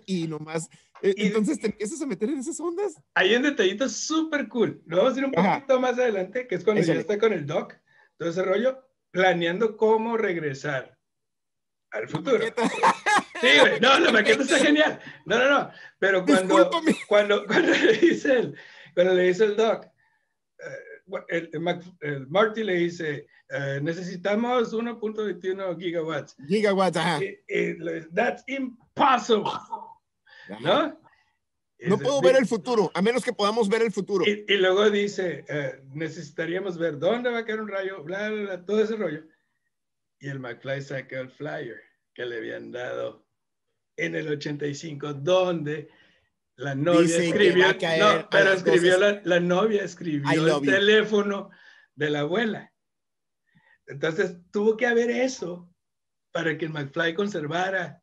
[0.06, 0.70] y nomás.
[1.02, 2.96] eh, Y- entonces te empiezas a meter en esas ondas.
[3.16, 4.82] Hay un detallito súper cool.
[4.86, 5.56] Lo vamos a ir un Ajá.
[5.56, 6.96] poquito más adelante, que es cuando Échale.
[6.96, 7.76] ya está con el doc,
[8.18, 8.80] todo ese rollo,
[9.12, 10.98] planeando cómo regresar
[11.92, 12.46] al futuro.
[13.44, 13.80] Sí, güey.
[13.80, 15.00] No, la maqueta está genial.
[15.26, 15.72] No, no, no.
[16.00, 16.70] Pero cuando,
[17.08, 18.58] cuando, cuando le dice el,
[18.94, 25.78] cuando le dice el doc, eh, el, el el Marty le dice, eh, necesitamos 1.21
[25.78, 26.36] gigawatts.
[26.48, 27.20] Gigawatts, ajá.
[27.20, 29.52] Le dice, That's impossible,
[30.50, 30.60] Ajá.
[30.62, 31.04] ¿no?
[31.86, 34.24] No puedo ver el futuro, a menos que podamos ver el futuro.
[34.26, 38.42] Y, y luego dice, eh, necesitaríamos ver dónde va a caer un rayo, bla, bla,
[38.42, 39.24] bla, todo ese rollo.
[40.20, 41.82] Y el McFly saca el flyer
[42.14, 43.26] que le habían dado
[43.98, 45.90] en el 85, donde
[46.56, 51.50] la novia Dice escribió, no, pero escribió la, la novia escribió el teléfono
[51.96, 52.72] de la abuela.
[53.88, 55.70] Entonces tuvo que haber eso
[56.32, 58.02] para que el McFly conservara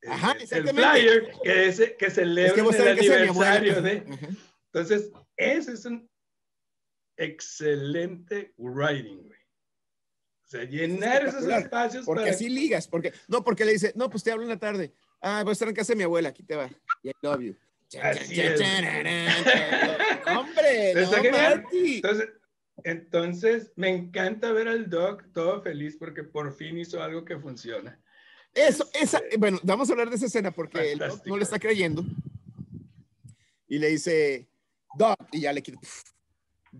[0.00, 4.04] el- Ajá, el, flyer que, Es celebra que vos el aniversario de...
[4.12, 4.28] Ajá.
[4.72, 6.08] Entonces, ese es un
[7.16, 9.38] excelente writing, güey.
[10.44, 12.34] O sea, llenar esos espectacular, espacios Porque para...
[12.34, 14.92] así ligas, porque no, porque le dice, no, pues te hablo en la tarde.
[15.20, 16.68] Ah, voy a estar en casa de mi abuela, aquí te va.
[17.02, 17.56] Y I love you.
[18.02, 18.60] Así es.
[20.36, 21.62] Hombre, Está no, genial.
[21.62, 21.96] Marty.
[21.96, 22.28] Entonces,
[22.82, 27.98] entonces, me encanta ver al Doc todo feliz porque por fin hizo algo que funciona.
[28.52, 31.58] Eso, esa, bueno, vamos a hablar de esa escena porque el Doc no le está
[31.58, 32.04] creyendo.
[33.66, 34.46] Y le dice,
[34.96, 35.78] Doc, y ya le quita.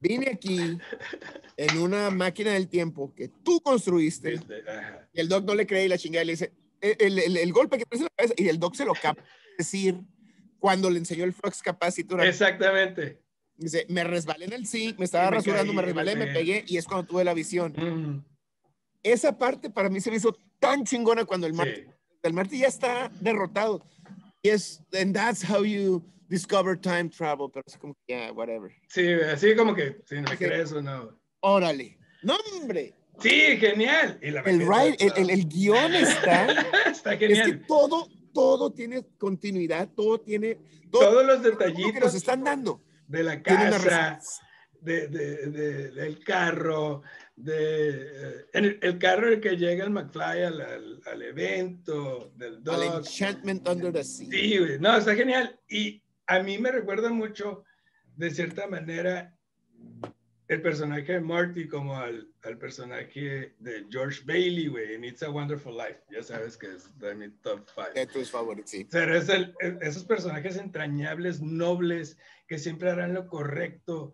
[0.01, 0.79] Vine aquí
[1.57, 4.41] en una máquina del tiempo que tú construiste.
[5.13, 7.37] Y el Doc no le cree y la chingada y le dice, "Eh, el, el-
[7.37, 9.15] el golpe que en la cabeza, y el Doc se lo de
[9.59, 10.01] decir
[10.59, 12.25] cuando le enseñó el Flux Capacitor.
[12.25, 13.21] Exactamente.
[13.57, 16.35] Dice, me resbalé en el zinc, me estaba me rasurando, caí, me resbalé, me pegué.
[16.35, 17.73] pegué, y es cuando tuve la visión.
[17.77, 18.25] Mm,
[19.03, 21.87] Esa parte para mí se me hizo tan chingona cuando el Marty, sí.
[22.23, 23.87] el Marty ya está derrotado.
[24.43, 28.73] Y es, and that's how you discover time travel, pero así como, yeah, whatever.
[28.89, 30.39] Sí, así como que, si no me Ok.
[30.39, 31.19] crees o no.
[31.41, 31.99] Órale.
[32.23, 32.95] No, hombre.
[33.21, 34.19] Sí, genial.
[34.23, 36.47] Y la El, ride, el, el, el guion está.
[36.91, 37.65] está Es que genial.
[37.69, 40.59] todo, todo tiene continuidad, todo tiene.
[40.91, 42.83] Todo, Todos los lo que nos detallitos están dando.
[43.07, 44.19] de la casa,
[44.81, 47.03] de, de- de- del carro,
[47.37, 52.33] de, eh, el, el carro en el que llega el McFly al, al- al evento,
[52.37, 52.97] del Al dog.
[52.99, 54.27] Enchantment Under the Sea.
[54.31, 55.59] Sí, no, está genial.
[55.69, 57.65] Y a mí me recuerda mucho,
[58.17, 59.37] de cierta manera,
[60.49, 65.31] el personaje de Marty como al, al personaje de George Bailey, güey, en It's a
[65.31, 66.01] Wonderful Life.
[66.11, 67.93] Ya sabes que es de mi top five.
[67.95, 68.87] De tus favoritos, sí.
[68.91, 74.13] Pero es el- es- esos personajes entrañables, nobles, que siempre harán lo correcto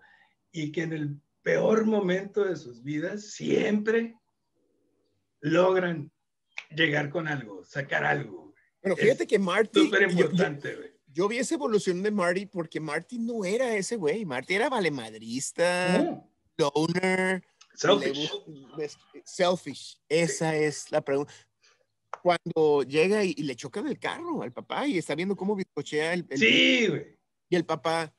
[0.52, 4.14] y que en el peor momento de sus vidas siempre
[5.40, 6.10] logran
[6.74, 8.54] llegar con algo, sacar algo.
[8.82, 9.84] Es fíjate que Marty.
[9.86, 10.89] Súper importante, güey.
[11.12, 14.24] Yo vi esa evolución de Marty porque Marty no era ese güey.
[14.24, 17.42] Marty era valemadrista, No, loner,
[17.74, 18.30] Selfish.
[19.24, 19.98] selfish.
[20.08, 21.32] Esa es la pregunta.
[22.22, 26.12] Cuando llega y, y le chocan el carro al papá y está viendo cómo bizcochea
[26.12, 27.18] el, el- Sí, güey.
[27.48, 28.14] y el papá,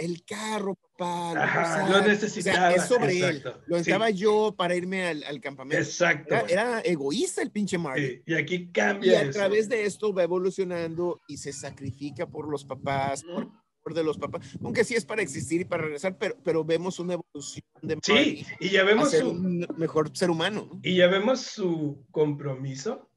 [0.00, 1.34] el carro, papá.
[1.34, 1.88] lo Ajá, usaba".
[1.90, 2.70] lo O sea, necesitaba.
[2.74, 3.48] es sobre exacto.
[3.50, 3.54] él.
[3.66, 5.82] Lo Sí, necesitaba yo para irme al, al campamento.
[5.82, 6.34] Exacto.
[6.48, 8.06] Era, egoísta el pinche Marty.
[8.06, 9.32] Sí, Y aquí Y cambia a eso.
[9.32, 13.48] través de esto va evolucionando y se sacrifica por los papás, por,
[13.82, 16.98] por de los papás, aunque sí es para existir y para regresar, pero, pero vemos
[16.98, 20.68] una evolución de Sí, y ya a vemos su, un mejor ser humano.
[20.72, 20.80] ¿no?
[20.82, 23.09] y ya vemos su compromiso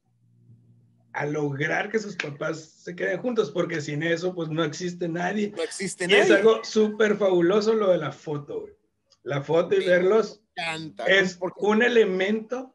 [1.14, 5.52] a lograr que sus papás se queden juntos, porque sin eso, pues no existe nadie.
[5.56, 6.20] No existe Y nadie.
[6.22, 8.74] es algo súper fabuloso lo de la foto, güey.
[9.22, 9.86] La foto y Sí.
[9.88, 12.74] verlos Encanta, es porque- un elemento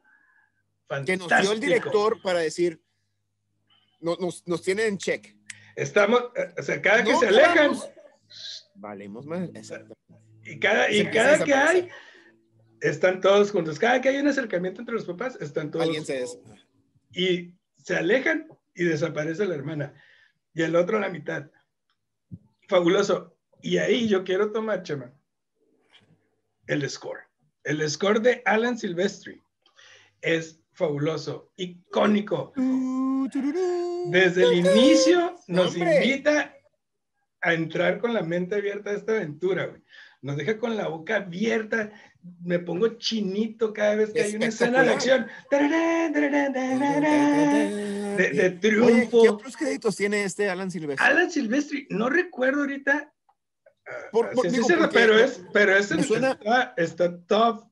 [0.88, 1.28] que fantástico.
[1.28, 2.82] nos dio el director para decir,
[4.00, 5.36] no- nos, nos tienen en check.
[5.76, 7.72] Estamos, eh, o sea, cada que No se alejan,
[8.74, 9.48] Valemos más.
[9.54, 9.94] Exacto.
[10.44, 11.88] y cada, y cada que hay,
[12.80, 13.78] están todos juntos.
[13.78, 16.38] Cada que hay un acercamiento entre los papás, están todos Alguien se des-
[17.12, 17.52] y
[17.84, 19.94] se alejan y desaparece la hermana.
[20.54, 21.50] Y el otro a la mitad.
[22.68, 23.36] Fabuloso.
[23.62, 25.12] Y ahí yo quiero tomar, Chema,
[26.66, 27.20] el score.
[27.64, 29.42] El score de Alan Silvestri.
[30.22, 32.52] es fabuloso, icónico.
[34.06, 36.54] Desde el inicio nos invita
[37.42, 39.82] a entrar con la mente abierta a esta aventura, güey.
[40.22, 41.92] Nos deja con la boca abierta,
[42.42, 45.26] me pongo chinito cada vez que hay una escena de acción.
[48.16, 49.22] De, de triunfo.
[49.22, 51.06] ¿Qué otros créditos tiene este Alan Silvestri?
[51.06, 53.12] Alan Silvestri, no recuerdo ahorita.
[54.12, 54.60] Por, por, sí,
[54.92, 56.32] pero es, pero es el, suena...
[56.32, 57.64] está, está, top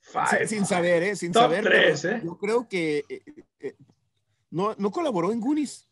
[0.00, 0.46] five.
[0.46, 1.16] Sin, sin saber, ¿eh?
[1.16, 1.64] Sin top saber.
[1.64, 2.20] Tres, ¿eh?
[2.22, 3.22] Yo creo que eh,
[3.58, 3.74] eh,
[4.50, 5.88] no, no colaboró en Goonies.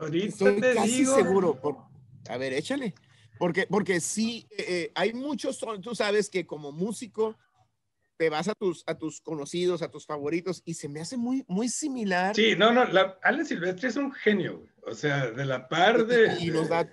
[0.00, 1.14] Ahorita Estoy te casi digo.
[1.14, 1.54] seguro.
[1.60, 1.91] Por,
[2.28, 2.94] a ver, échale.
[3.38, 7.36] Porque, porque sí, eh, hay muchos, tú sabes que como músico
[8.16, 11.44] te vas a tus, a tus conocidos, a tus favoritos, y se me hace muy,
[11.48, 12.36] muy similar.
[12.36, 14.70] Sí, no, no, la, Alan Silvestri es un genio, güey.
[14.84, 16.38] O sea, de la par de...
[16.40, 16.88] Y, nos da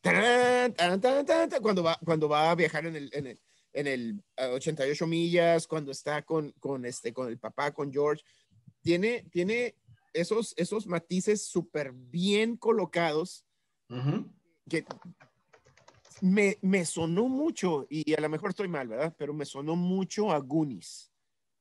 [0.00, 3.40] tarán, tarán, tarán, cuando, va, cuando va a viajar en el, en el,
[3.72, 8.24] en el 88 millas, cuando está con, con, este, con el papá, con George.
[8.82, 9.76] Tiene, tiene
[10.12, 13.44] esos, esos matices súper bien colocados
[13.90, 14.32] Uh -huh.
[14.68, 14.84] que
[16.22, 19.14] me, me, sonó mucho, y a lo mejor estoy mal, ¿verdad?
[19.18, 21.12] Pero me sonó mucho a Goonies.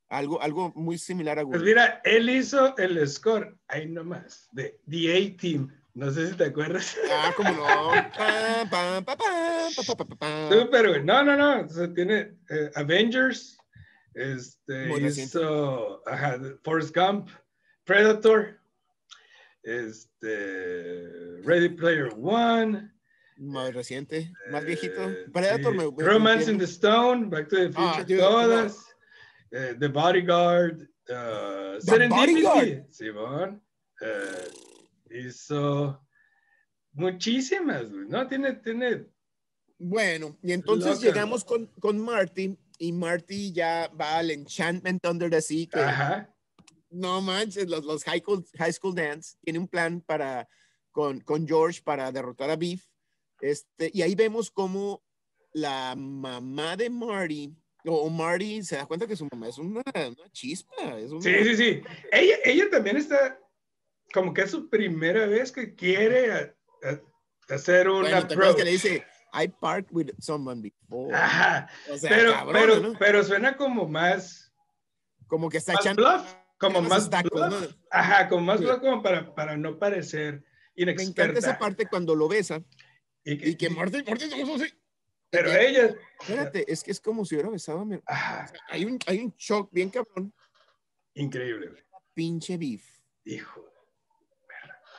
[0.10, 1.62] Algo, algo muy similar a Goonies.
[1.62, 5.70] Pues mira, él hizo el score, ahí nomás, de The A-Team.
[5.94, 6.96] No sé si te acuerdas.
[7.12, 7.88] Ah, como no.
[10.48, 11.04] Güey.
[11.04, 11.66] No, no, no.
[11.66, 13.58] O sea, tiene eh, Avengers.
[14.14, 17.30] Este, hizo ajá, Forrest Gump,
[17.86, 18.59] Predator,
[19.64, 22.92] este, Ready Player One.
[23.38, 25.10] Más reciente, más viejito.
[25.10, 25.78] Eh, Predator sí.
[25.78, 28.86] me, Romance me- in the Stone, Back to the Ah, Future, dude, todas.
[29.52, 32.86] Eh, the Bodyguard, uh, Serendipity, Bodyguard.
[32.92, 33.62] Simón.
[34.02, 34.50] Eh,
[35.26, 36.06] hizo
[36.94, 38.28] muchísimas, ¿no?
[38.28, 39.06] Tiene, tiene,
[39.78, 41.06] Bueno, y entonces Loca.
[41.08, 46.30] llegamos con, con Marty y Marty ya va al Enchantment Under the Sea, que ajá,
[46.90, 50.48] no manches, los, los high, school, high School Dance tiene un plan para,
[50.92, 52.86] con, con George para derrotar a Beef.
[53.42, 55.04] Este, y ahí vemos cómo
[55.54, 60.30] la mamá de Marty, o, Marty se da cuenta que su mamá es una, una
[60.32, 60.98] chispa.
[61.00, 61.82] Es una, Sí, sí, sí.
[62.12, 63.40] Ella, ella también está
[64.14, 68.54] como que es su primera vez que quiere a- a- hacer un Bueno, ¿te acuerdas
[68.54, 68.58] approach.
[68.58, 71.16] que le dice, I parked with someone before?
[71.16, 72.94] Ajá, O sea, pero, cabrona, pero, ¿no?
[73.00, 74.52] pero suena como más,
[75.28, 77.74] Como que está echando bluff, como más bluff.
[77.90, 78.66] Ajá, como más Sí.
[78.66, 80.44] bluff como para, para no parecer
[80.76, 81.40] Me encanta inexperta.
[81.40, 82.62] esa parte cuando lo besa
[83.24, 84.74] Y que, y que Marty, Marty, así.
[85.30, 88.00] pero que- ella, Espérate, es que es como si hubiera besado a mi...
[88.06, 90.34] ajá, Hay un, hay un shock bien cabrón.
[91.16, 91.86] increíble.
[92.14, 92.84] Pinche beef.
[93.26, 93.66] hijo.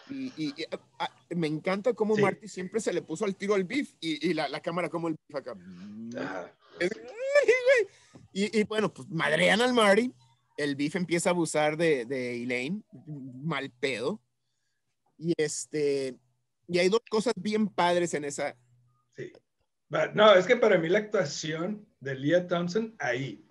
[0.09, 2.23] Y, y- y, ah, ah, me encanta cómo Sí.
[2.23, 5.07] Marty siempre se le puso al tiro al beef y, y la, la cámara como
[5.09, 5.55] el beef acá.
[6.19, 6.53] Ajá.
[6.81, 6.91] Es-
[8.33, 10.13] y bueno, pues madrean al Marty.
[10.63, 12.83] El beef empieza a abusar de, de Elaine.
[13.43, 14.21] Mal pedo.
[15.19, 16.19] Y este...
[16.69, 18.57] Y hay dos cosas bien padres en esa...
[19.17, 19.33] Sí.
[19.93, 23.45] Va- No, es que para mí la actuación de Leah Thompson ahí,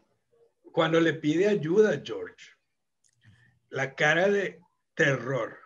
[0.71, 2.45] cuando le pide ayuda a George,
[3.69, 4.59] la cara de
[4.95, 5.57] terror.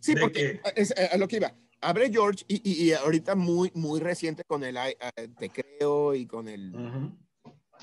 [0.00, 1.54] Sí, ¿De porque es a lo que iba.
[1.80, 4.96] Abre George y, y- y ahorita muy, muy reciente con el eh,
[5.38, 6.72] Te Creo y con el...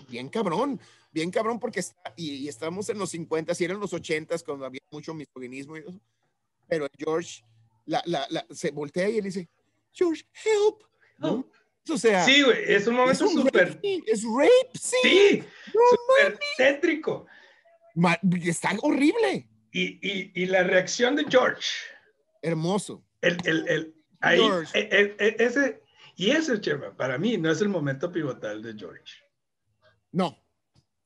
[0.09, 0.79] Bien cabrón,
[1.15, 4.65] bien cabrón porque está, y, y estamos en los 50 y eran los 80 cuando
[4.65, 5.99] había mucho misoginismo y eso.
[6.67, 7.41] Pero George
[7.85, 9.47] la, la, la- se voltea y él dice,
[9.93, 10.83] George, help.
[11.17, 11.49] ¿no?
[11.89, 13.79] O sea, Sí, güey, es un momento súper.
[13.83, 14.97] es rape, sí.
[15.03, 17.25] Sí, No súper tétrico.
[17.93, 21.63] Ma- está horrible, Y, y, y la reacción de George,
[22.41, 23.05] hermoso.
[23.21, 24.77] el, el, el, ahí, George.
[24.77, 25.81] e- e- e- ese,
[26.17, 29.13] y ese, Chema, para mí no es el momento pivotal de George.
[30.11, 30.37] No,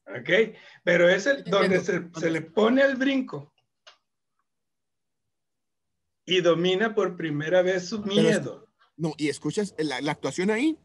[0.10, 0.56] ¿Ok?
[0.84, 3.54] Pero es el donde se, se le pone al brinco
[6.26, 8.68] y domina por primera vez su Pero es- miedo.
[8.98, 10.78] no, y escuchas la, la actuación ahí.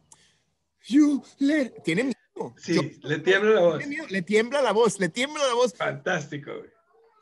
[0.88, 2.54] You let, tiene miedo.
[2.58, 3.78] Sí, George le tiembla la voz.
[3.78, 5.74] tiene miedo, le tiembla la voz, le tiembla la voz.
[5.74, 6.70] Fantástico, güey.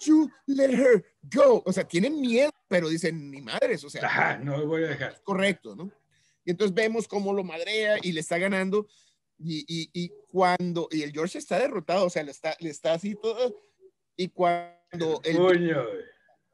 [0.04, 1.62] You let her go.
[1.64, 4.88] O sea, tienen miedo, pero dicen, ni madres, o sea, Ajá, no lo voy a
[4.88, 5.20] dejar.
[5.22, 5.92] correcto, ¿no?
[6.44, 8.88] Y entonces vemos cómo lo madrea y le está ganando.
[9.38, 12.92] Y, y, y cuando, y el George está derrotado, o sea, le está, le está
[12.94, 13.54] así todo.
[14.16, 16.04] Y cuando, el, Puño, güey.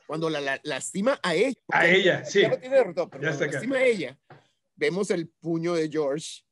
[0.06, 2.40] cuando la, la- lastima a ella, A ella, sí.
[2.42, 4.18] ya lo tiene derrotado, pero cuando lastima a ella,
[4.76, 6.42] vemos el puño de George.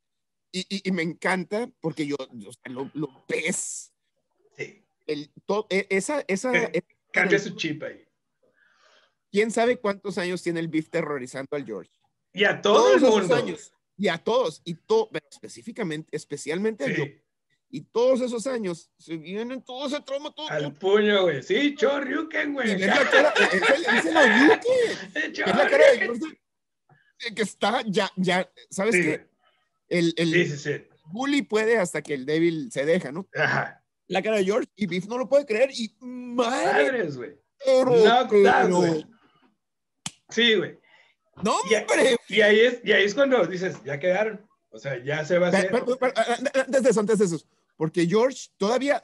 [0.52, 3.92] Y, y, me encanta porque yo, o sea, lo, lo ves.
[4.56, 4.82] Sí.
[5.06, 6.82] El, to- e- esa, esa, ¿Qué?
[7.12, 8.02] Cambia su chip ahí.
[9.30, 11.90] ¿Quién sabe cuántos años tiene el beef terrorizando al George?
[12.32, 13.34] Y a todo el esos mundo.
[13.34, 13.72] años.
[13.96, 14.60] Y a todos.
[14.64, 16.94] Y todo, específicamente, especialmente a.
[16.94, 17.22] Sí.
[17.68, 20.48] Y todos esos años se vienen todo ese trauma, todo.
[20.48, 21.42] Al puño, güey.
[21.42, 22.76] Sí, Choryuken, güey.
[22.76, 23.62] ves la cara, es el,
[23.96, 24.04] es
[25.14, 25.32] el.
[25.42, 26.40] Es la cara de George
[27.34, 29.26] que está ya, ya, ¿sabes Sí, qué?
[29.88, 30.84] El, el sí, sí, sí.
[31.06, 33.26] bully puede hasta que el débil se deja, ¿no?
[33.34, 33.82] Ajá.
[34.08, 37.30] La cara de George y Biff no lo puede creer y madre, Madres, güey.
[37.64, 39.08] pero, pero-.
[40.28, 40.78] Sí, güey.
[41.42, 42.16] No, Y, hombre.
[42.28, 44.40] y ahí es, y ahí es cuando dices, ya quedaron.
[44.70, 45.70] O sea, ya se va a hacer.
[45.70, 47.40] Pero- pero- pero, a- a- Antes de eso, antes de eso,
[47.76, 49.02] porque George todavía,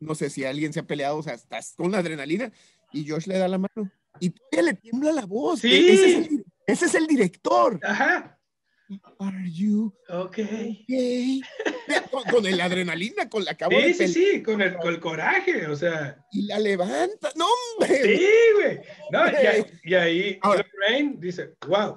[0.00, 2.50] no sé si alguien se ha peleado, o sea, estás con la adrenalina
[2.92, 3.90] y George le da la mano
[4.20, 5.60] y todavía le tiembla la voz.
[5.60, 5.68] Sí.
[5.72, 7.78] E- Ese es el, ese es el director.
[7.82, 8.37] Ajá.
[9.18, 10.38] Are you Ok.
[10.38, 10.84] okay?
[11.88, 15.00] Mira, Con, con el adrenalina, con la de Sí, sí, sí, con el, con el
[15.00, 16.16] coraje, o sea.
[16.32, 17.30] y la levanta.
[17.36, 17.46] No,
[17.80, 18.02] hombre.
[18.02, 18.80] Sí, güey.
[19.10, 21.96] No, y, ahí- y ahí Ahora- Lorraine dice, wow,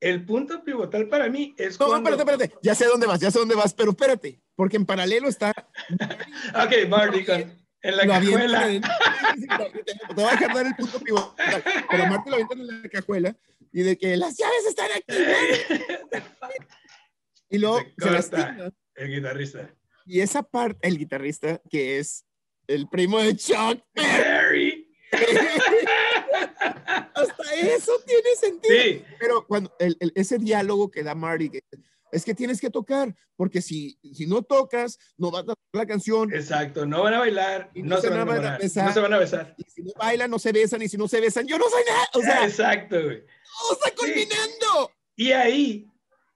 [0.00, 2.10] el punto pivotal para mí es No, cuando...
[2.10, 2.58] espérate, espérate.
[2.62, 5.52] Ya sé dónde vas, ya sé dónde vas, pero espérate, porque en paralelo está.
[6.54, 8.72] Ok, Marty, con, en la lo avientan cajuela.
[8.72, 12.88] en- Te voy a dejar dar el punto pivotal, pero Marty lo avientan en la
[12.88, 13.36] cajuela
[13.72, 15.06] y de que las llaves están aquí.
[17.50, 19.74] Y luego Se se, el guitarrista.
[20.06, 22.24] Y esa parte, el guitarrista, que es
[22.66, 24.88] el primo de Chuck, Harry.
[27.14, 28.74] hasta eso tiene sentido.
[28.82, 31.62] Sí, Pero cuando el- el- ese diálogo que da Marty, que
[32.12, 35.86] es que tienes que tocar, porque si, si no tocas, no vas a tocar la
[35.86, 36.32] canción.
[36.32, 36.86] exacto.
[36.86, 38.86] No van a bailar, Y no, se van a enamorar, besar.
[38.86, 39.54] no se van a besar.
[39.56, 40.82] Y si no bailan, no se besan.
[40.82, 42.08] Y si no se besan, yo no soy nada.
[42.14, 43.24] O sea, exacto, güey.
[43.24, 44.92] todo está culminando.
[45.16, 45.86] Y ahí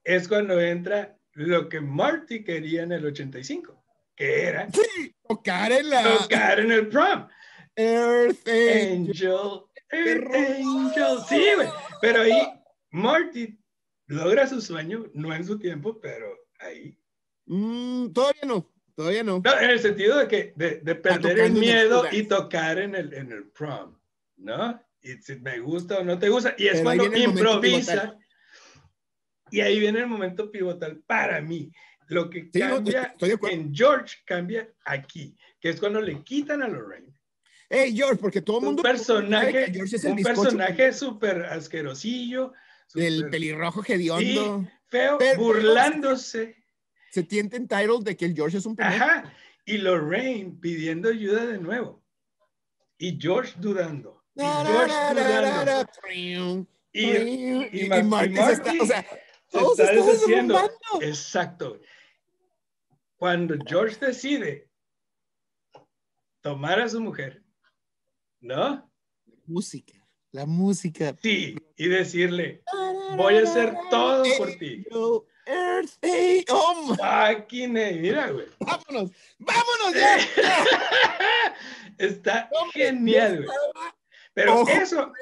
[0.03, 3.85] es cuando entra lo que Marty quería en el 85,
[4.17, 7.29] que era Sí, tocar en la tocar en el prom.
[7.77, 9.05] Earth Angel.
[9.11, 9.61] Angel,
[9.91, 10.35] Earth.
[10.35, 11.19] Angel.
[11.29, 11.69] Sí, güey.
[12.01, 12.49] Pero ahí
[12.91, 13.59] Marty
[14.07, 16.27] logra su sueño, no en su tiempo, pero
[16.61, 16.99] ahí.
[17.47, 19.41] Mm, todavía no, todavía no.
[19.45, 23.13] No, en el sentido de que de, de perder el miedo y tocar en el,
[23.15, 23.97] en el prom,
[24.37, 24.81] ¿no?
[25.03, 26.55] Y si me gusta o no te gusta.
[26.59, 28.19] Y es Pero cuando improvisa.
[29.51, 31.71] Y ahí viene el momento pivotal para mí.
[32.09, 33.57] Lo que Sí, no, cambia estoy de acuerdo.
[33.57, 37.13] en George cambia aquí, que es cuando le quitan a Lorraine.
[37.69, 38.83] Hey, George, porque todo el Un mundo.
[38.83, 42.53] personaje, George es el un bizcocho personaje súper asquerosillo,
[42.95, 44.67] del pelirrojo hediondo.
[44.89, 46.57] feo, Pero- burlándose.
[47.11, 49.05] Se tiene entitled de que el George es un pendejo.
[49.05, 49.33] Ajá.
[49.65, 52.05] Y Lorraine pidiendo ayuda de nuevo.
[52.99, 54.23] Y George dudando.
[54.35, 55.89] Y George dudando.
[56.93, 59.19] Y, Y, y Marty se está, o sea, se
[59.51, 60.71] todos está estamos deshaciendo.
[61.03, 61.81] Exacto.
[63.17, 64.71] Cuando George decide
[66.41, 67.43] tomar a su mujer,
[68.41, 68.91] ¿no?
[69.47, 69.95] Música,
[70.37, 71.17] la música.
[71.23, 72.63] Sí, y decirle,
[73.17, 74.85] voy a hacer todo por ti.
[75.47, 78.47] Earth, hey, oh, Fucking, eh, mira, güey.
[78.61, 80.19] vámonos, vámonos ya.
[81.99, 83.59] Está genial, güey.
[84.35, 85.13] Pero Ojo, eso,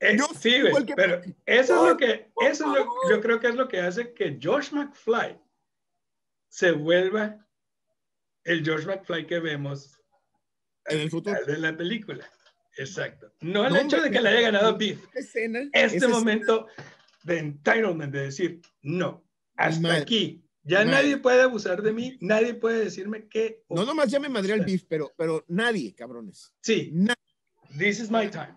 [0.00, 3.48] eh, Yo sí, güey, pero eso es lo que, eso es lo, yo creo que
[3.48, 5.40] es lo que hace que George McFly
[6.48, 7.46] se vuelva
[8.44, 9.98] el George McFly que vemos
[10.86, 11.42] En el futuro.
[11.46, 12.30] de la película.
[12.78, 13.32] Exacto.
[13.40, 14.78] No el hecho de que le haya ganado
[15.14, 16.66] escena, Este momento
[17.24, 19.24] de entitlement, de decir, no,
[19.56, 19.98] hasta madre.
[20.02, 20.44] aquí.
[20.62, 20.90] Ya Madre.
[20.92, 23.64] nadie puede abusar de mí, nadie puede decirme que...
[23.68, 26.52] escena- No nomás ya me madré al beef, pero, pero nadie, cabrones.
[26.62, 26.92] Sí,
[27.78, 28.54] this is my time.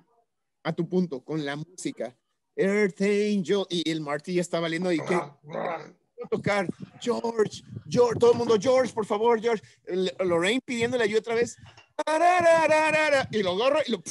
[0.64, 2.16] a tu punto, con la música.
[2.56, 5.18] Earth Angel y el Marty ya está valiendo y que
[6.30, 6.68] tocar
[7.02, 9.64] George, George, todo el mundo George, por favor, George.
[10.20, 11.58] Lorraine pidiéndole ayuda otra vez.
[13.32, 14.02] Y lo agarra y lo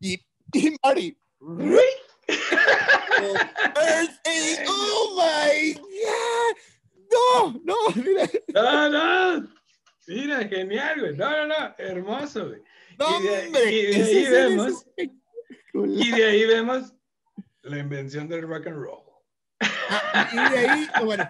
[0.00, 0.20] y,
[0.54, 1.16] y Angel,
[4.68, 6.56] oh my God.
[7.12, 8.28] No, no, mira.
[8.54, 9.48] No, no.
[10.06, 11.16] Mira, genial, güey.
[11.16, 11.74] No, no, no.
[11.78, 12.60] Hermoso, güey.
[12.98, 14.86] No, Y de- hombre, y de ahí vemos-.
[15.74, 16.92] Y de ahí vemos
[17.62, 19.02] la invención del rock and roll.
[20.32, 21.28] Y de ahí, no, bueno,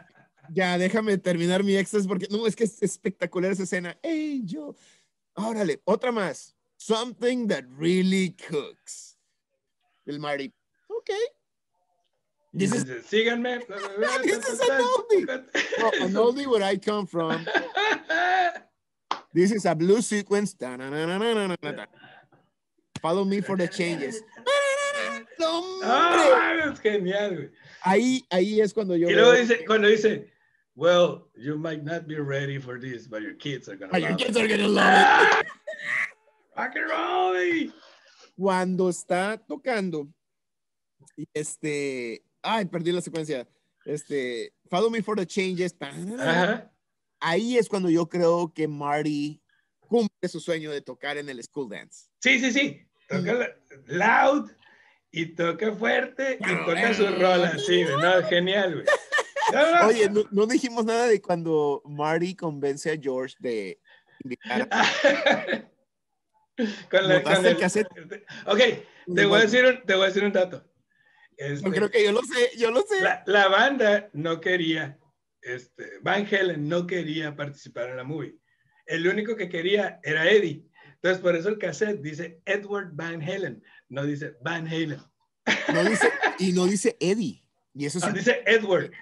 [0.51, 3.99] ya déjame terminar mi éxtasis porque no, es que es espectacular esa escena.
[4.03, 4.75] Angel.
[5.37, 6.53] Órale, otra más.
[6.79, 9.17] Something that really cooks.
[10.09, 10.53] El Marty.
[10.91, 11.11] Ok.
[12.53, 13.63] This is síganme.
[14.25, 15.27] This is an oldie.
[15.27, 15.41] ta,
[15.81, 17.47] oh, an oldie where I come from.
[19.33, 20.53] This is a blue sequence.
[20.53, 21.87] Da-na-na-na-na-na-na-na.
[23.01, 24.21] Follow me for the changes.
[25.41, 25.83] Hombre.
[25.85, 27.51] Ah, es genial, güey.
[27.85, 29.09] Ahí, ahí es cuando yo.
[29.09, 30.32] Y luego veo- dice, cuando dice,
[30.75, 34.11] well, you might not be ready for this, but your kids are gonna Oh, your
[34.11, 35.47] love kids it." are gonna love it.
[36.57, 37.73] Rock and roll,
[38.37, 40.09] cuando está tocando,
[41.35, 43.47] este, ay, perdí la secuencia,
[43.85, 46.71] este, Follow Me for the Changes, Ajá.
[47.21, 49.41] ahí es cuando yo creo que Marty
[49.81, 52.07] cumple su sueño de tocar en el school dance.
[52.21, 52.81] Sí, sí, sí.
[53.09, 53.55] Toca
[53.87, 54.51] loud
[55.11, 57.59] y toca fuerte y toca su rola.
[57.59, 58.87] Sí, no, genial, güey.
[59.53, 59.89] No, no.
[59.89, 63.81] Oye, no, no dijimos nada de cuando Marty convence a George de
[64.25, 64.85] invitar a
[66.91, 67.89] con, la, ¿Botaste con el cassette?
[68.47, 68.59] Ok,
[69.15, 70.65] te voy a decir un, te voy a decir un dato.
[71.37, 73.01] Este, Yo creo que yo lo sé, yo lo sé.
[73.01, 74.99] la, la banda no quería,
[75.41, 78.37] este, Van Halen no quería participar en la movie.
[78.87, 80.67] El único que quería era Eddie.
[80.95, 85.01] Entonces, por eso el cassette dice Edward Van Halen, no dice Van Halen.
[85.73, 87.45] No dice, y no dice Eddie.
[87.75, 88.93] Y eso No, sí, dice Edward.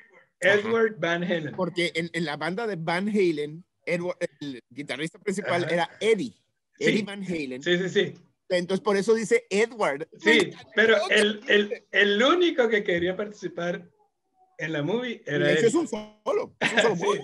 [0.40, 1.54] Edward Van Halen.
[1.54, 5.72] porque en, en la banda de Van Halen, Edward, el guitarrista principal Ajá.
[5.74, 6.32] era Eddie.
[6.78, 6.84] Sí.
[6.84, 7.62] Eddie Van Halen.
[7.62, 8.14] Sí, sí, sí.
[8.48, 10.08] Entonces, por eso dice Edward.
[10.18, 13.88] Sí, pero el, el, el único que quería participar
[14.58, 15.66] en la movie era Ese él.
[15.66, 16.56] es un solo.
[16.60, 17.04] es un solo Sí.
[17.04, 17.22] movie.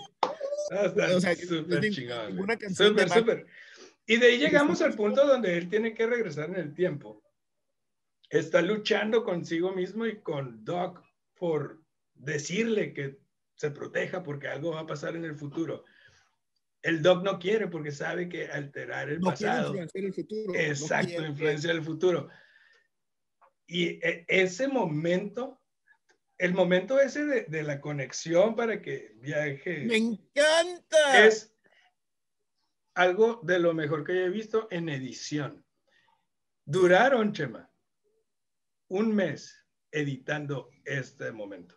[0.70, 2.58] No, está O sea, súper no hay chingón, güey.
[2.58, 3.46] canción Súper, súper.
[4.06, 7.22] Y de ahí llegamos al punto donde él tiene que regresar en el tiempo.
[8.30, 11.02] Está luchando consigo mismo y con Doc
[11.34, 11.82] por
[12.16, 13.18] decirle que
[13.54, 15.84] se proteja porque algo va a pasar en el futuro.
[16.82, 19.68] El Doc no quiere porque sabe que alterar el No pasado.
[19.74, 20.52] influenciar el futuro.
[20.52, 22.28] no Exacto, quiere- influencia del futuro.
[23.66, 25.60] Y e- ese momento,
[26.38, 31.26] el momento ese de, de la conexión para que viaje Me encanta.
[31.26, 31.52] es
[32.94, 35.64] algo de lo mejor que he visto en edición.
[36.64, 37.70] Duraron, Chema,
[38.88, 41.76] un mes editando este momento.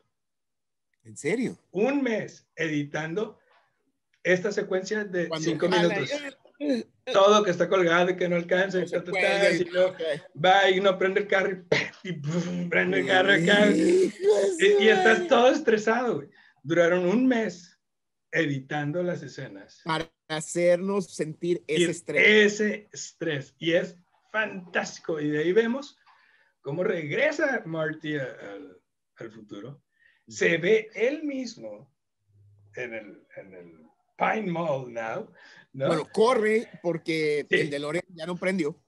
[1.04, 1.58] ¿En serio?
[1.72, 3.40] Un mes editando
[4.24, 6.12] esta secuencia de Cuando cinco minutos.
[6.60, 8.80] eh, Todo que está colgado y que no alcanza.
[8.80, 10.02] no y puede, y luego ok.
[10.46, 11.52] va y no prende el carro
[12.04, 13.72] y, y pum, prende el carro acá.
[13.72, 14.14] Y,
[14.80, 16.18] y estás todo estresado.
[16.18, 16.30] güey.
[16.62, 17.80] Duraron un mes
[18.32, 19.82] editando las escenas.
[19.86, 22.24] Para hacernos sentir Y ese estrés.
[22.28, 23.56] Ese estrés.
[23.58, 23.96] Y es
[24.32, 25.20] fantástico.
[25.20, 25.98] Y de ahí vemos
[26.62, 28.78] cómo regresa Marty al,
[29.16, 29.82] al futuro.
[30.30, 31.92] Se ve él mismo
[32.76, 33.72] en el, en el
[34.18, 35.32] Pine Mall now.
[35.74, 35.88] ¿no?
[35.88, 37.56] Bueno, corre porque Sí.
[37.62, 38.80] el DeLorean ya no prendió.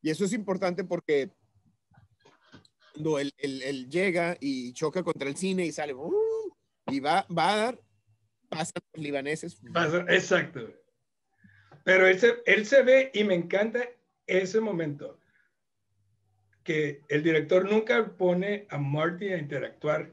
[0.00, 1.30] Y eso es importante porque
[2.92, 6.12] cuando él, él- él llega y choca contra el cine y sale ¡uh!
[6.88, 7.80] y va, va a dar,
[8.48, 9.60] pasan los libaneses.
[9.72, 10.72] Pasa- exacto.
[11.84, 13.88] Pero él se, él se ve y me encanta
[14.26, 15.18] ese momento
[16.62, 20.12] que el director nunca pone a Marty a interactuar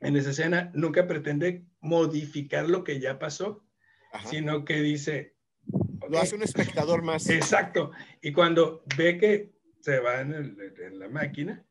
[0.00, 3.64] en esa escena, nunca pretende modificar lo que ya pasó,
[4.12, 4.28] Ajá.
[4.28, 5.34] sino que dice,
[6.08, 7.28] Lo "Ok, hace un espectador más.
[7.28, 7.90] Exacto.
[8.22, 11.62] Y cuando ve que se va en, el- en la máquina,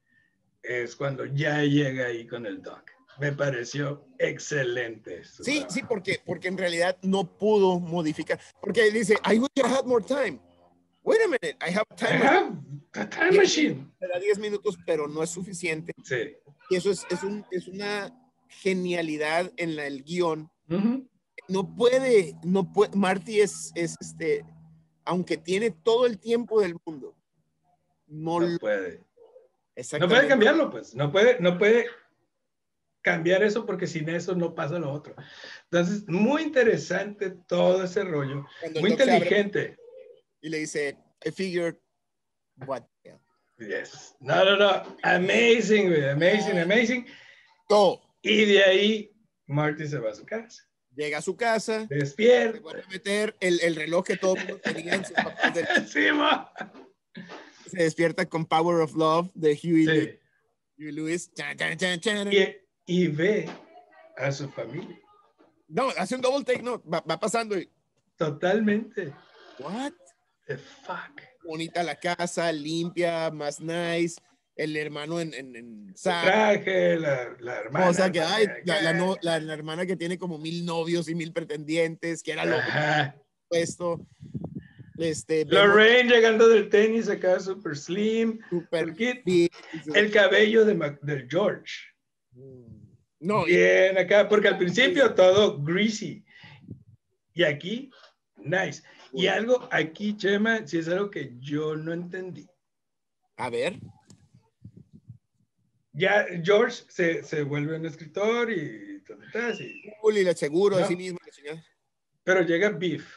[0.61, 2.84] es cuando ya llega ahí con el doc.
[3.19, 5.23] Me pareció excelente.
[5.23, 5.73] su Sí, trabajo.
[5.73, 8.39] sí, porque, porque en realidad no pudo modificar.
[8.61, 10.39] Porque dice, I wish I had more time.
[11.03, 12.17] Wait a minute, I have I time.
[12.23, 12.51] have
[13.05, 13.93] time machine.
[13.99, 15.93] Me da 10 minutos, pero no es suficiente.
[16.03, 16.35] Sí.
[16.69, 18.11] Y eso es, es, un, es una
[18.47, 20.49] genialidad en la- el guion.
[20.69, 21.07] Ujú.
[21.49, 24.43] No puede, no puede, Marty es, es este,
[25.05, 27.15] aunque tiene todo el tiempo del mundo,
[28.07, 29.05] no, No lo- puede.
[29.99, 30.95] No puede cambiarlo, pues.
[30.95, 31.85] No puede, no puede
[33.01, 35.15] cambiar eso porque sin eso no pasa lo otro.
[35.69, 38.45] Entonces, muy interesante todo ese rollo.
[38.59, 39.77] Cuando Muy inteligente.
[40.41, 41.75] Y le dice, I figured,
[42.66, 43.20] what the hell.
[43.60, 44.16] Yes.
[44.20, 44.97] No, no, no.
[45.03, 46.10] Amazing, güey.
[46.10, 47.05] Amazing, amazing.
[47.68, 48.01] Todo.
[48.22, 49.12] Y de ahí,
[49.47, 50.64] Marty se va a su casa.
[50.95, 52.60] Llega a su casa, se Despierta.
[52.60, 56.12] vuelve a meter el, el reloj que todo mundo tenía en sus papás de- Sí,
[56.12, 56.49] mo.
[57.70, 60.20] se despierta con Power of Love de Huey, Sí.
[60.80, 61.32] Huey Lewis.
[61.34, 62.34] Chan, chan, chan, chan.
[62.34, 62.55] Y,
[62.88, 63.47] y ve
[64.18, 64.99] a su familia.
[65.68, 67.70] No, hace un double take, no, va, va pasando y,
[68.16, 69.14] Totalmente.
[69.60, 69.91] what?
[70.47, 71.22] The fuck.
[71.47, 74.15] Bonita la casa, limpia, más nice,
[74.55, 75.93] el hermano en, en, en.
[76.01, 77.89] Traje, la, la hermana.
[77.89, 79.15] O sea que ay, la, no-
[79.53, 83.15] hermana que tiene como mil novios y mil pretendientes, que era lo Ajá.
[83.45, 84.05] opuesto.
[84.97, 88.39] Este, vemos Lorraine llegando del tenis acá, super slim.
[88.49, 89.21] super fit.
[89.93, 91.73] el cabello de, del George.
[93.19, 96.23] No, Bien acá, porque al principio todo greasy.
[97.33, 97.89] Y aquí,
[98.38, 98.83] nice.
[99.13, 102.47] Y algo aquí, Chema, si es algo que yo no entendí.
[103.38, 103.79] a ver,
[105.93, 110.88] Ya George se, se vuelve un escritor y, y le seguro de No.
[110.88, 111.19] sí mismo.
[112.23, 113.15] Pero llega Beef.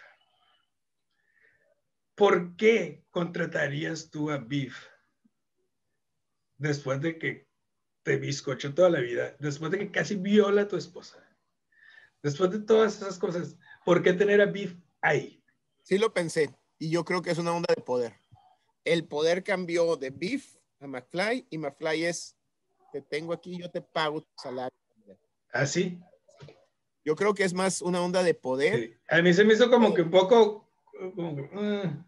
[2.14, 4.76] ¿Por qué contratarías tú a Beef
[6.58, 7.48] después de que
[8.02, 11.26] te bizcochó toda la vida, después de que casi viola a tu esposa,
[12.22, 15.42] Después de todas esas cosas, ¿por qué tener a Beef ahí?
[15.82, 18.14] Sí lo pensé y yo creo que es una onda de poder.
[18.84, 22.36] El poder cambió de Beef a McFly y McFly es,
[22.92, 24.76] te tengo aquí, yo te pago tu salario.
[25.53, 26.01] ¿Ah, sí?
[27.05, 28.78] Yo creo que es más una onda de poder.
[28.78, 28.94] Sí.
[29.09, 30.70] A mí se me hizo como que un poco...
[31.14, 32.05] como que, uh.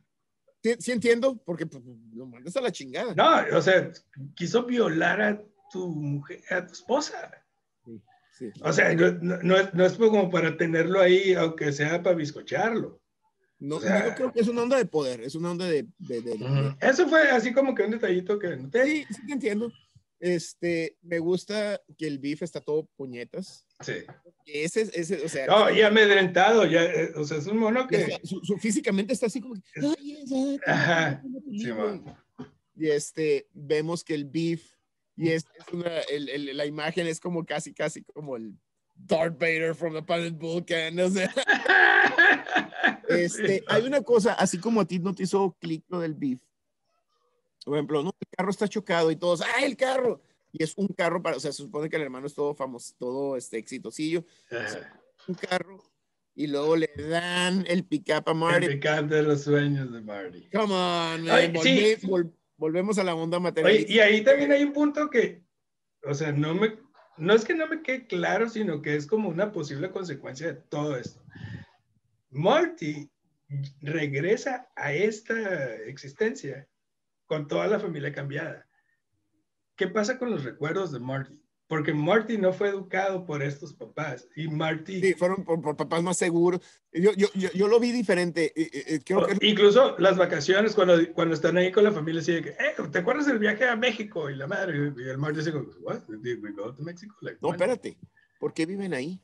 [0.62, 1.82] Sí, sí entiendo, porque pues,
[2.14, 3.14] lo mandas a la chingada.
[3.14, 3.90] No, o sea,
[4.36, 7.41] quiso violar a tu mujer, a tu esposa.
[8.43, 8.61] Sí.
[8.62, 9.12] O sea, no,
[9.43, 13.01] no- no es, como para tenerlo ahí, aunque sea para bizcocharlo.
[13.61, 15.86] No, o sea- yo creo que es una onda de poder, es una onda de...
[15.99, 18.84] de- de- de- Eso fue así como que un detallito que noté.
[18.86, 19.70] Sí, sí te entiendo.
[20.18, 23.66] Este, me gusta que el beef está todo puñetas.
[23.80, 23.95] Sí.
[24.47, 27.97] Ese, ese, o sea, No, y amedrentado, ya, eh, o sea, es un mono que
[28.03, 31.88] está- su, su- físicamente está así como que, "Ay, es- ay, Ajá, sí, libro".
[32.03, 32.16] man.
[32.76, 34.64] y este, vemos que el beef,
[35.16, 38.54] y es, es una, el, el- la imagen es como casi, casi como el
[38.94, 41.32] Darth Vader from the planet Vulcan, o sea,
[43.08, 46.40] este, hay una cosa, así como a ti no te hizo clic lo del beef,
[47.64, 50.20] por ejemplo, no, el carro está chocado y todos, ¡ah, el carro!
[50.54, 52.94] Y es un carro para, o sea, se supone que el hermano es todo famoso,
[52.98, 54.24] todo este exitosillo,
[55.28, 55.82] un carro,
[56.34, 58.66] y luego le dan el pick-up a El Marty.
[58.68, 60.48] picante de los sueños de Marty.
[60.50, 61.30] Come on, man.
[61.30, 61.52] Ay,
[62.62, 63.92] volvemos a la onda Oye, materialista.
[63.92, 65.42] y ahí también hay un punto que,
[66.04, 66.78] o sea, no me,
[67.16, 70.54] no es que no me quede claro, sino que es como una posible consecuencia de
[70.54, 71.20] todo esto.
[72.30, 73.10] Marty
[73.80, 76.68] regresa a esta existencia
[77.26, 78.68] con toda la familia cambiada.
[79.74, 81.41] ¿Qué pasa con los recuerdos de Marty?
[81.72, 85.00] Porque Marty no fue educado por estos papás y Marty...
[85.00, 86.60] Sí, fueron por, por papás más seguros.
[86.92, 88.52] Yo, yo, yo, yo lo vi diferente.
[89.06, 92.50] creo que Incluso las vacaciones, cuando, cuando están ahí con la familia, así de que,
[92.50, 94.28] eh, ¿te acuerdas del viaje a México?
[94.28, 95.50] Y la madre, y el Marty dice,
[95.80, 96.00] what?
[96.20, 97.16] Did we go to Mexico?
[97.22, 97.96] Like, No, espérate.
[98.38, 99.22] ¿Por qué viven ahí?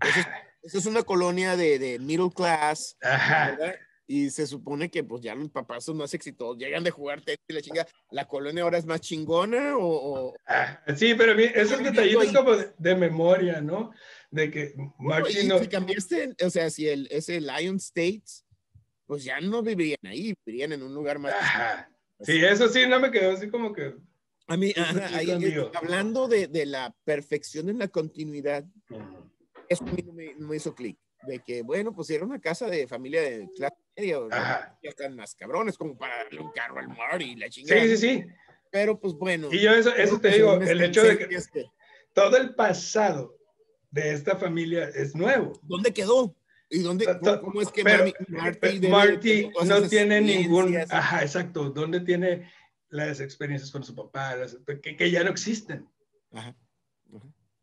[0.00, 0.26] Eso es,
[0.62, 3.50] eso es una colonia de, de middle class, Ajá.
[3.50, 3.74] ¿verdad?
[4.12, 7.38] Y se supone que pues ya los papás son más exitosos, llegan de jugar tenis
[7.46, 7.86] y la chinga.
[8.10, 9.84] ¿La colonia ahora es más chingona o...?
[9.86, 12.34] o- Ah, sí, pero a mí, esos detallitos ahí.
[12.34, 13.92] como de, de memoria, ¿no?
[14.32, 15.60] De que y no...
[15.60, 18.44] si cambiaste, o sea, si el, ese Lion States,
[19.06, 21.32] pues ya no vivirían ahí, vivirían en un lugar más...
[21.32, 21.88] Ajá.
[22.18, 23.94] Sí, eso sí, no me quedó así como que...
[24.48, 25.30] A mí, ajá, ahí,
[25.72, 29.30] hablando de, de la perfección en la continuidad, Ujú.
[29.68, 30.98] eso a mí no me, no me hizo clic.
[31.22, 34.78] De que, bueno, pues era una casa de familia de clase media, o Ajá.
[34.82, 37.80] ya están más cabrones como para darle un carro al Marty y la chingada.
[37.82, 38.24] Sí, sí, sí.
[38.70, 39.48] Pero pues bueno.
[39.50, 41.66] Y yo eso, eso te digo, el hecho de que que-
[42.14, 43.36] todo el pasado
[43.90, 45.52] de esta familia es nuevo.
[45.62, 46.34] ¿Dónde quedó?
[46.68, 50.76] ¿Y dónde, cómo, cómo es que Pero Mami- Marty, pero Marty no tiene ningún...
[50.88, 51.70] Ajá, exacto.
[51.70, 52.48] ¿Dónde tiene
[52.90, 54.36] las experiencias con su papá?
[54.36, 55.88] Las- que, que ya no existen.
[56.32, 56.54] Ajá.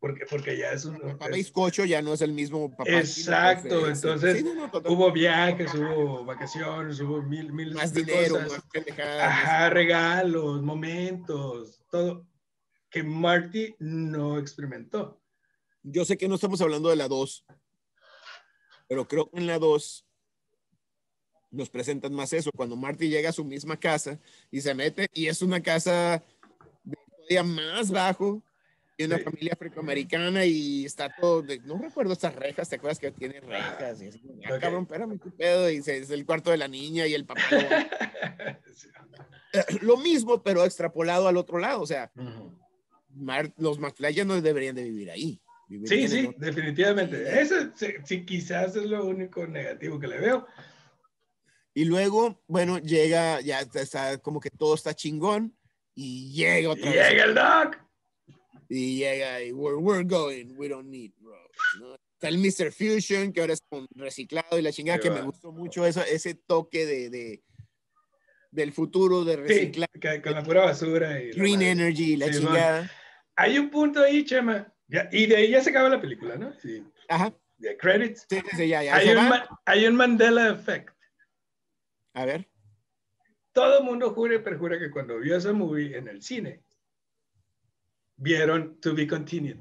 [0.00, 0.94] Porque, porque ya es un...
[0.94, 2.84] El papá bizcocho ya no es el mismo papá.
[2.86, 8.64] Exacto, entonces, sí, no, hubo viajes, hubo vacaciones, hubo mil, mil más dinero, cosas.
[8.74, 8.98] más.
[9.00, 12.28] Ajá, regalos, momentos, todo
[12.90, 15.20] que Marty no experimentó.
[15.82, 17.44] Yo sé que no estamos hablando de la 2,
[18.88, 20.06] pero creo que en la 2
[21.50, 22.50] nos presentan más eso.
[22.54, 24.18] Cuando Marty llega a su misma casa
[24.50, 26.22] y se mete, y es una casa
[26.84, 28.42] de todavía más bajo,
[28.98, 29.22] y una Sí.
[29.22, 34.02] familia afroamericana, y está todo, de- no recuerdo estas rejas, ¿te acuerdas que tiene rejas?
[34.02, 34.60] Y así, ah, Ok.
[34.60, 37.40] cabrón, espérame, qué pedo, y se- es el cuarto de la niña y el papá.
[37.52, 38.88] lo- Sí.
[39.82, 42.58] lo mismo, pero extrapolado al otro lado, o sea, Ujú.
[43.14, 45.40] Mar- los McFly ya no deberían de vivir ahí.
[45.68, 47.40] Sí, vivirían en sí, otro- definitivamente.
[47.40, 50.46] Eso sí, sí, quizás es lo único negativo que le veo.
[51.72, 55.56] Y luego, bueno, llega, ya está, como que todo está chingón
[55.94, 57.10] y llega Y otra vez.
[57.10, 57.87] llega el Doc.
[58.68, 61.58] Y llega y we're, we're going, we don't need roads.
[61.80, 61.94] ¿no?
[61.94, 62.70] Está el Mr.
[62.72, 65.16] Fusion, que ahora es con reciclado y la chingada, Sí, que va.
[65.20, 67.42] me gustó mucho eso, ese toque de, de-
[68.50, 71.20] del futuro de Sí, reciclar, que- con la pura basura.
[71.22, 71.70] Y la green madre.
[71.70, 72.90] energy la Sí, chingada.
[73.36, 74.72] Hay un punto ahí, Chema.
[74.88, 76.52] Ya- y de ahí ya se acaba la película, ¿no?
[76.60, 76.82] Sí.
[77.08, 78.26] Ajá, De credits.
[78.28, 78.96] sí, sí, sí, ya, ya.
[78.96, 79.30] Hay un,
[79.64, 80.90] hay un Mandela Effect.
[82.14, 82.48] A ver,
[83.52, 86.62] todo el mundo jura y perjura que cuando vio esa movie en el cine,
[88.18, 89.58] vieron To Be Continued.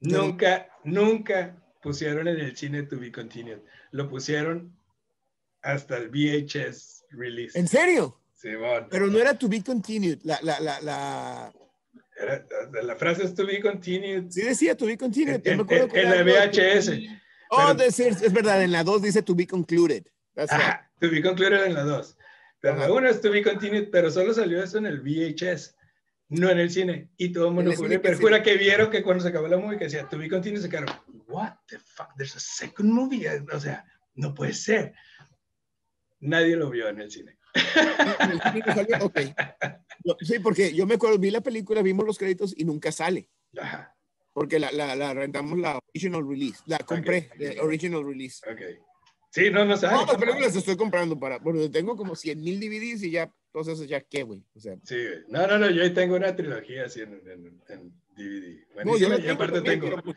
[0.00, 3.60] Nunca, nunca pusieron en el cine To Be Continued.
[3.92, 4.76] Lo pusieron
[5.62, 7.58] hasta el VHS release.
[7.58, 8.20] ¿en serio?
[8.34, 8.88] Simón.
[8.90, 10.18] Pero no era to be continued.
[10.24, 11.52] La, la, la, la...
[12.20, 12.44] Era-
[12.82, 14.30] la frase es To Be Continued.
[14.30, 15.40] Sí decía to be continued.
[15.46, 16.90] En- en- en era la VHS,
[17.50, 20.04] Oh, pero- decir, es verdad, en la 2 dice to be concluded.
[20.34, 20.60] That's right.
[20.60, 22.16] Ajá, To Be Concluded en la 2.
[22.64, 22.88] Pero Ajá.
[22.88, 25.76] la 1 es To Be Continued, pero solo salió eso en el VHS.
[26.30, 27.10] no en el cine.
[27.18, 29.76] Y todo el mundo que pero jura que vieron que cuando se acabó la movie
[29.76, 30.88] que decía, to be continued, se quedaron,
[31.28, 33.28] what the fuck, there's a second movie.
[33.52, 33.84] O sea,
[34.14, 34.94] no puede ser.
[36.20, 37.36] Nadie lo vio en el cine.
[38.20, 39.20] En el cine no salió, ok.
[40.02, 43.28] Yo- sí, porque yo me acuerdo, vi la película, vimos los créditos y nunca sale.
[43.60, 43.94] Ajá,
[44.32, 46.60] Porque la, la, la rentamos la original release.
[46.64, 47.36] La compré, Ok.
[47.38, 48.40] de original release.
[48.50, 48.60] ok.
[49.34, 49.94] Sí, no, no sabe.
[49.96, 53.34] No, las películas las estoy comprando para, porque tengo como 100 mil DVDs y ya,
[53.52, 54.44] entonces ya qué, güey.
[54.54, 55.24] O sea, Sí, güey.
[55.26, 58.64] no, no, no, yo ahí tengo una trilogía así en, en, en DVD.
[58.84, 59.90] no, yo Buenísima, la y tengo aparte también, tengo.
[59.96, 60.16] pero, pues,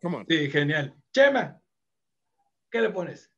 [0.00, 0.26] come on.
[0.28, 0.94] Sí, genial.
[1.12, 1.60] Chema,
[2.70, 3.32] ¿qué le pones?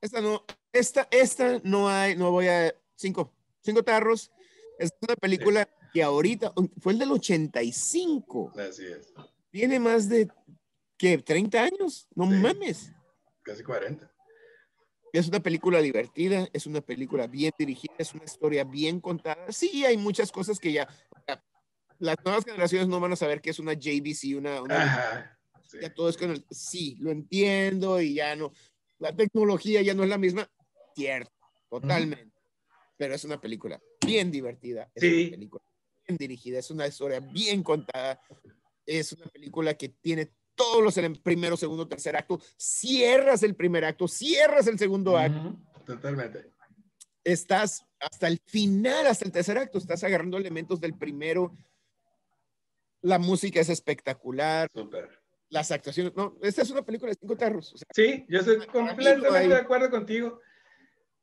[0.00, 3.32] Esta no, esta, esta no hay, no voy a, cinco,
[3.62, 4.32] cinco tarros.
[4.76, 8.54] Es una película que ahorita, fue el del 85.
[8.58, 9.14] Así es,
[9.52, 10.28] Tiene más de,
[10.98, 11.18] ¿qué?
[11.18, 12.08] 30 años.
[12.16, 12.32] No Sí.
[12.38, 12.90] mames.
[13.44, 14.10] Casi 40.
[15.12, 19.52] Es una película divertida, es una película bien dirigida, es una historia bien contada.
[19.52, 20.88] Sí, hay muchas cosas que ya,
[22.00, 25.38] las nuevas generaciones no van a saber que es una JVC, una, una Ajá.
[25.68, 25.78] sí.
[25.80, 28.52] ya todo es con el, sí, lo entiendo y ya no,
[28.98, 30.50] la tecnología ya no es la misma,
[30.96, 31.30] cierto,
[31.70, 32.32] totalmente,
[32.96, 35.22] pero es una película bien divertida, es Sí.
[35.28, 35.64] una película
[36.08, 38.20] bien dirigida, es una historia bien contada,
[38.84, 43.84] es una película que tiene todos los ele- primero, segundo, tercer acto, cierras el primer
[43.84, 46.50] acto, cierras el segundo acto, Totalmente.
[47.24, 51.56] estás hasta el final, hasta el tercer acto, estás agarrando elementos del primero,
[53.02, 55.08] la música es espectacular, Súper.
[55.50, 56.14] las actuaciones.
[56.16, 57.72] No, esta es una película de cinco tarros.
[57.74, 60.40] O sea, Sí, yo estoy completamente de acuerdo contigo.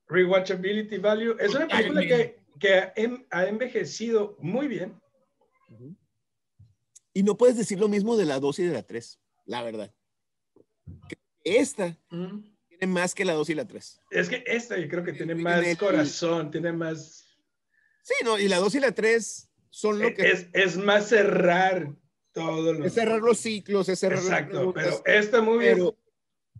[0.07, 1.35] Rewatchability value.
[1.39, 4.99] Es una película que, que ha en- ha envejecido muy bien.
[7.13, 9.93] y no puedes decir lo mismo de la 2 y de la 3, la verdad.
[11.43, 14.01] Esta tiene más que la 2 y la 3.
[14.11, 17.27] Es que esta yo creo que tiene En más el- corazón, tiene más...
[18.03, 21.95] Sí, no, y la 2 y la 3 son lo que Es, es más cerrar
[22.31, 22.85] todo lo...
[22.85, 25.71] es cerrar los ciclos, es cerrar Exacto, pero esta movie...
[25.73, 25.97] pero,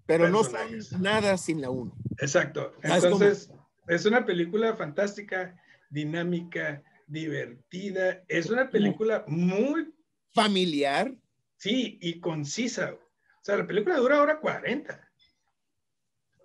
[0.06, 1.96] pero no son nada sin la 1.
[2.20, 2.74] Exacto.
[2.84, 3.50] Entonces,
[3.88, 5.60] es una película fantástica,
[5.90, 8.24] dinámica, divertida.
[8.28, 9.94] Es una película muy,
[10.34, 11.14] Familiar,
[11.62, 12.94] sí, y concisa.
[12.94, 15.10] O sea, la película dura hora 40.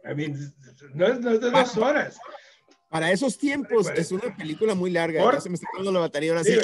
[0.04, 0.54] I mean,
[0.94, 2.18] no es, no es de dos horas.
[2.90, 5.22] para esos tiempos es una película muy larga.
[5.22, 6.56] Por- Ya se me está dando la batería ahora Sí.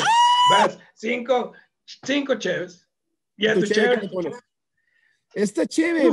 [0.50, 1.52] Vas, cinco,
[2.04, 2.86] cinco cheves.
[3.36, 4.32] Y a Tu tu cheve, cheve.
[5.34, 6.10] Esta chévere,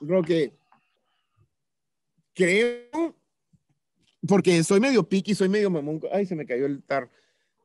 [0.00, 0.56] Roque,
[2.34, 3.16] creo,
[4.28, 6.00] porque soy medio piqui, soy medio mamón.
[6.12, 7.10] Ay, se me cayó el tar.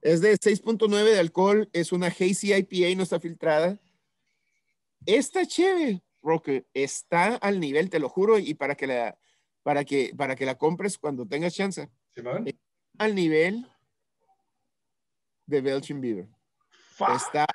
[0.02, 3.80] Es de 6.9 de alcohol, es una Hazy IPA, no está filtrada.
[5.06, 9.18] Esta chévere, Roque, está al nivel, te lo juro, y para que la,
[9.64, 12.48] para que, para que la compres cuando tengas chance, Simón.
[12.98, 13.66] al nivel
[15.46, 16.28] de Belgian Beaver.
[17.16, 17.46] Está,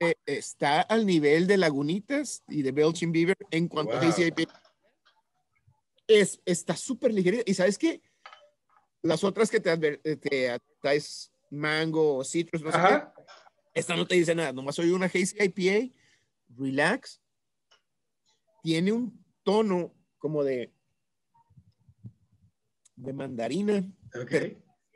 [0.00, 4.02] eh, está al nivel de Lagunitas y de Belgian Beaver en cuanto Wow.
[4.02, 4.62] a Hazy IPA.
[6.08, 7.38] Es, está súper ligera.
[7.46, 8.02] Y sabes qué?
[9.02, 10.58] Las otras que te, adver- eh, te
[11.50, 13.12] mango o citrus, no sé Ajá.
[13.14, 13.22] qué,
[13.74, 14.52] esta no te dice nada.
[14.52, 15.92] Nomás soy una Hazy IPA,
[16.56, 17.20] relax.
[18.62, 20.72] Tiene un tono como de,
[22.96, 23.82] de mandarina.
[24.20, 24.32] Ok.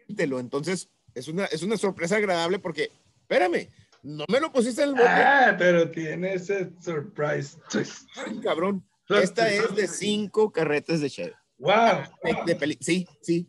[0.07, 0.38] Siéntelo.
[0.40, 2.90] Entonces, es una, es una sorpresa agradable porque,
[3.22, 3.68] espérame,
[4.02, 5.07] no me lo pusiste en el bote.
[5.09, 8.09] Ah, pero tiene ese surprise twist.
[8.16, 8.86] Ay, cabrón.
[9.09, 11.34] Esta es de cinco carretes de cheve.
[11.59, 12.02] Wow.
[12.22, 13.46] De, de peli- sí, sí.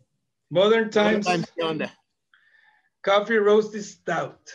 [0.48, 1.98] Modern Times ¿Qué onda?
[3.06, 4.50] Coffee Roasted Stout.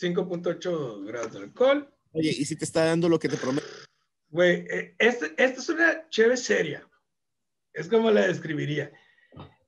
[0.00, 1.92] 5.8 grados de alcohol.
[2.12, 3.66] Oye, ¿y si te está dando lo que te prometo?
[4.28, 6.88] Güey, eh, este- esta es una chévere seria.
[7.72, 8.92] Es como la describiría.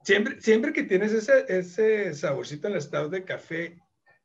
[0.05, 3.81] Siempre, siempre que tienes ese, ese saborcito en el stout de café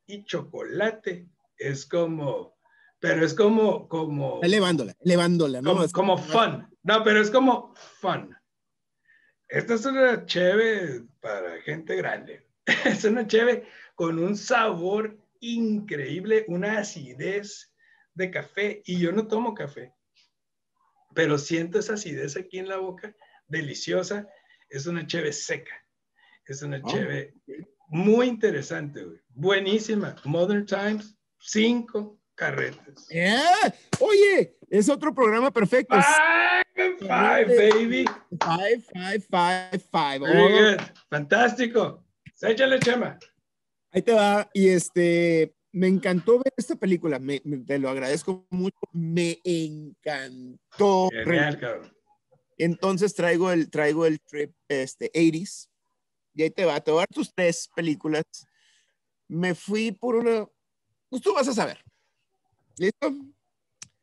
[0.06, 1.26] y chocolate,
[1.58, 2.56] es como,
[3.00, 5.70] pero es como, como, Elevándola, elevándola, ¿no?
[5.72, 6.68] como, Es- como fun.
[6.84, 8.32] No, pero es como fun.
[9.48, 12.46] Esta es una cheve para gente grande.
[12.84, 17.72] Es una cheve con un sabor increíble, una acidez
[18.14, 18.82] de café.
[18.86, 19.92] Y yo no tomo café,
[21.14, 23.14] pero siento esa acidez aquí en la boca,
[23.46, 24.26] deliciosa.
[24.68, 25.74] Es una cheve seca.
[26.46, 27.34] Es una cheve
[27.88, 29.18] muy interesante, güey.
[29.28, 30.16] Buenísima.
[30.24, 33.08] Modern Times, cinco carretes.
[33.16, 33.72] ¡Ah!
[34.00, 35.94] Oye, es otro programa perfecto.
[35.94, 38.04] Five, five, baby.
[38.40, 40.18] Five, five, five, five.
[40.20, 40.80] Very Oh, good.
[41.08, 42.04] Fantástico.
[42.42, 43.18] Échale, Chema.
[43.94, 44.50] Ahí te va.
[44.52, 47.20] Y este, me encantó ver esta película.
[47.20, 48.76] Me, me- te lo agradezco mucho.
[48.92, 51.08] Me encantó.
[51.24, 51.96] Genial, cabrón.
[52.58, 55.68] Entonces traigo el, traigo el trip este, 80s.
[56.34, 56.80] Y ahí te va.
[56.80, 58.24] Te voy a dar tus tres películas.
[59.28, 60.44] me fui por una.
[61.08, 61.78] Pues tú vas a saber.
[62.76, 63.14] ¿Listo?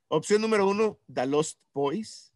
[0.07, 2.31] Opción número uno, The Lost Boys.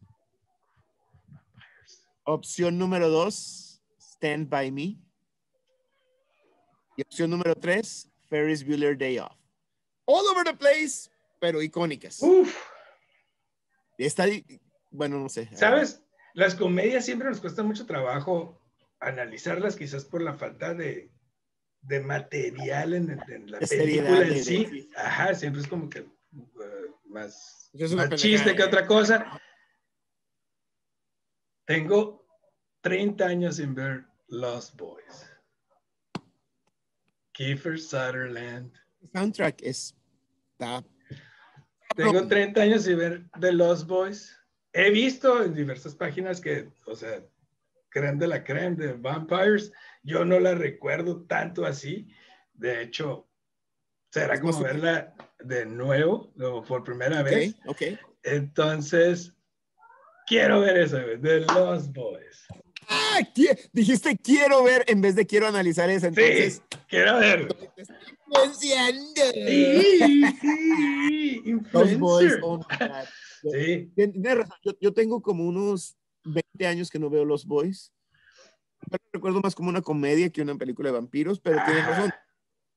[2.24, 4.98] Opción número dos, Stand By Me.
[6.96, 9.36] Y opción número tres, Ferris Bueller Day Off.
[10.06, 12.22] All over the place, pero icónicas.
[12.22, 12.56] Uf,
[13.98, 14.44] Está, ahí-
[14.90, 15.48] bueno, no sé.
[15.56, 16.02] ¿sabes?
[16.34, 18.60] Las comedias siempre nos cuesta mucho trabajo
[19.00, 21.10] analizarlas, quizás por la falta de,
[21.82, 24.64] de material en, en la seriedad, película en sí.
[24.66, 29.40] de- Ajá, siempre es como que eh, más, Es más chiste que otra cosa.
[31.66, 32.26] Tengo
[32.82, 35.26] 30 años sin ver Lost Boys.
[37.36, 38.72] Kiefer Sutherland.
[39.02, 39.94] El soundtrack es.
[40.52, 40.82] Está,
[41.94, 44.34] Tengo 30 años sin ver The Lost Boys.
[44.72, 47.22] He visto en diversas páginas que, o sea,
[47.90, 49.70] creen de la creme de Vampires.
[50.02, 52.08] Yo no la recuerdo tanto así.
[52.54, 53.28] De hecho,
[54.10, 57.54] será como verla de nuevo o por primera vez.
[57.66, 57.98] ok, ok.
[58.22, 59.34] Entonces,
[60.26, 62.46] quiero ver esa, güey, The Lost Boys.
[62.88, 66.08] Ah, qui- dijiste quiero ver en vez de quiero analizar esa.
[66.08, 67.48] Entonces, Sí, quiero ver.
[67.52, 69.22] te estoy influenciando.
[69.32, 72.40] Sí, sí, Los boys, influencer.
[72.42, 73.52] oh God.
[73.52, 77.92] Sí, Tienes yo, yo tengo como unos 20 años que no veo Los Boys.
[78.90, 81.90] Yo recuerdo más como una comedia que una película de vampiros, pero tienes Ajá.
[81.92, 82.12] razón.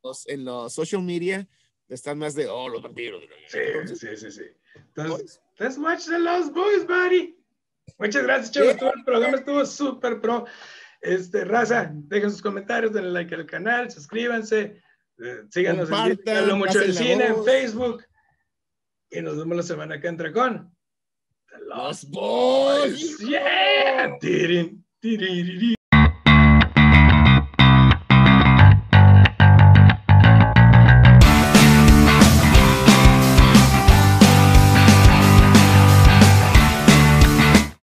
[0.03, 1.47] Los- en los social media
[1.87, 3.23] están más de, oh, los vampiros.
[3.47, 4.43] sí, Entonces, sí, sí, sí.
[4.75, 5.41] Entonces, Boys.
[5.59, 7.35] let's watch The Lost Boys, buddy.
[7.97, 8.71] Muchas gracias, chavos.
[8.71, 10.45] Estuvo- El programa estuvo súper pro.
[11.01, 14.81] Este, raza, dejen sus comentarios, denle like al canal, suscríbanse,
[15.23, 15.89] eh, síganos
[16.51, 17.45] en mucho del cine en.
[17.45, 18.03] Facebook.
[19.09, 20.69] Y nos vemos la semana que entra con
[21.49, 23.17] The Lost Los Boys.
[23.19, 24.17] Yeah.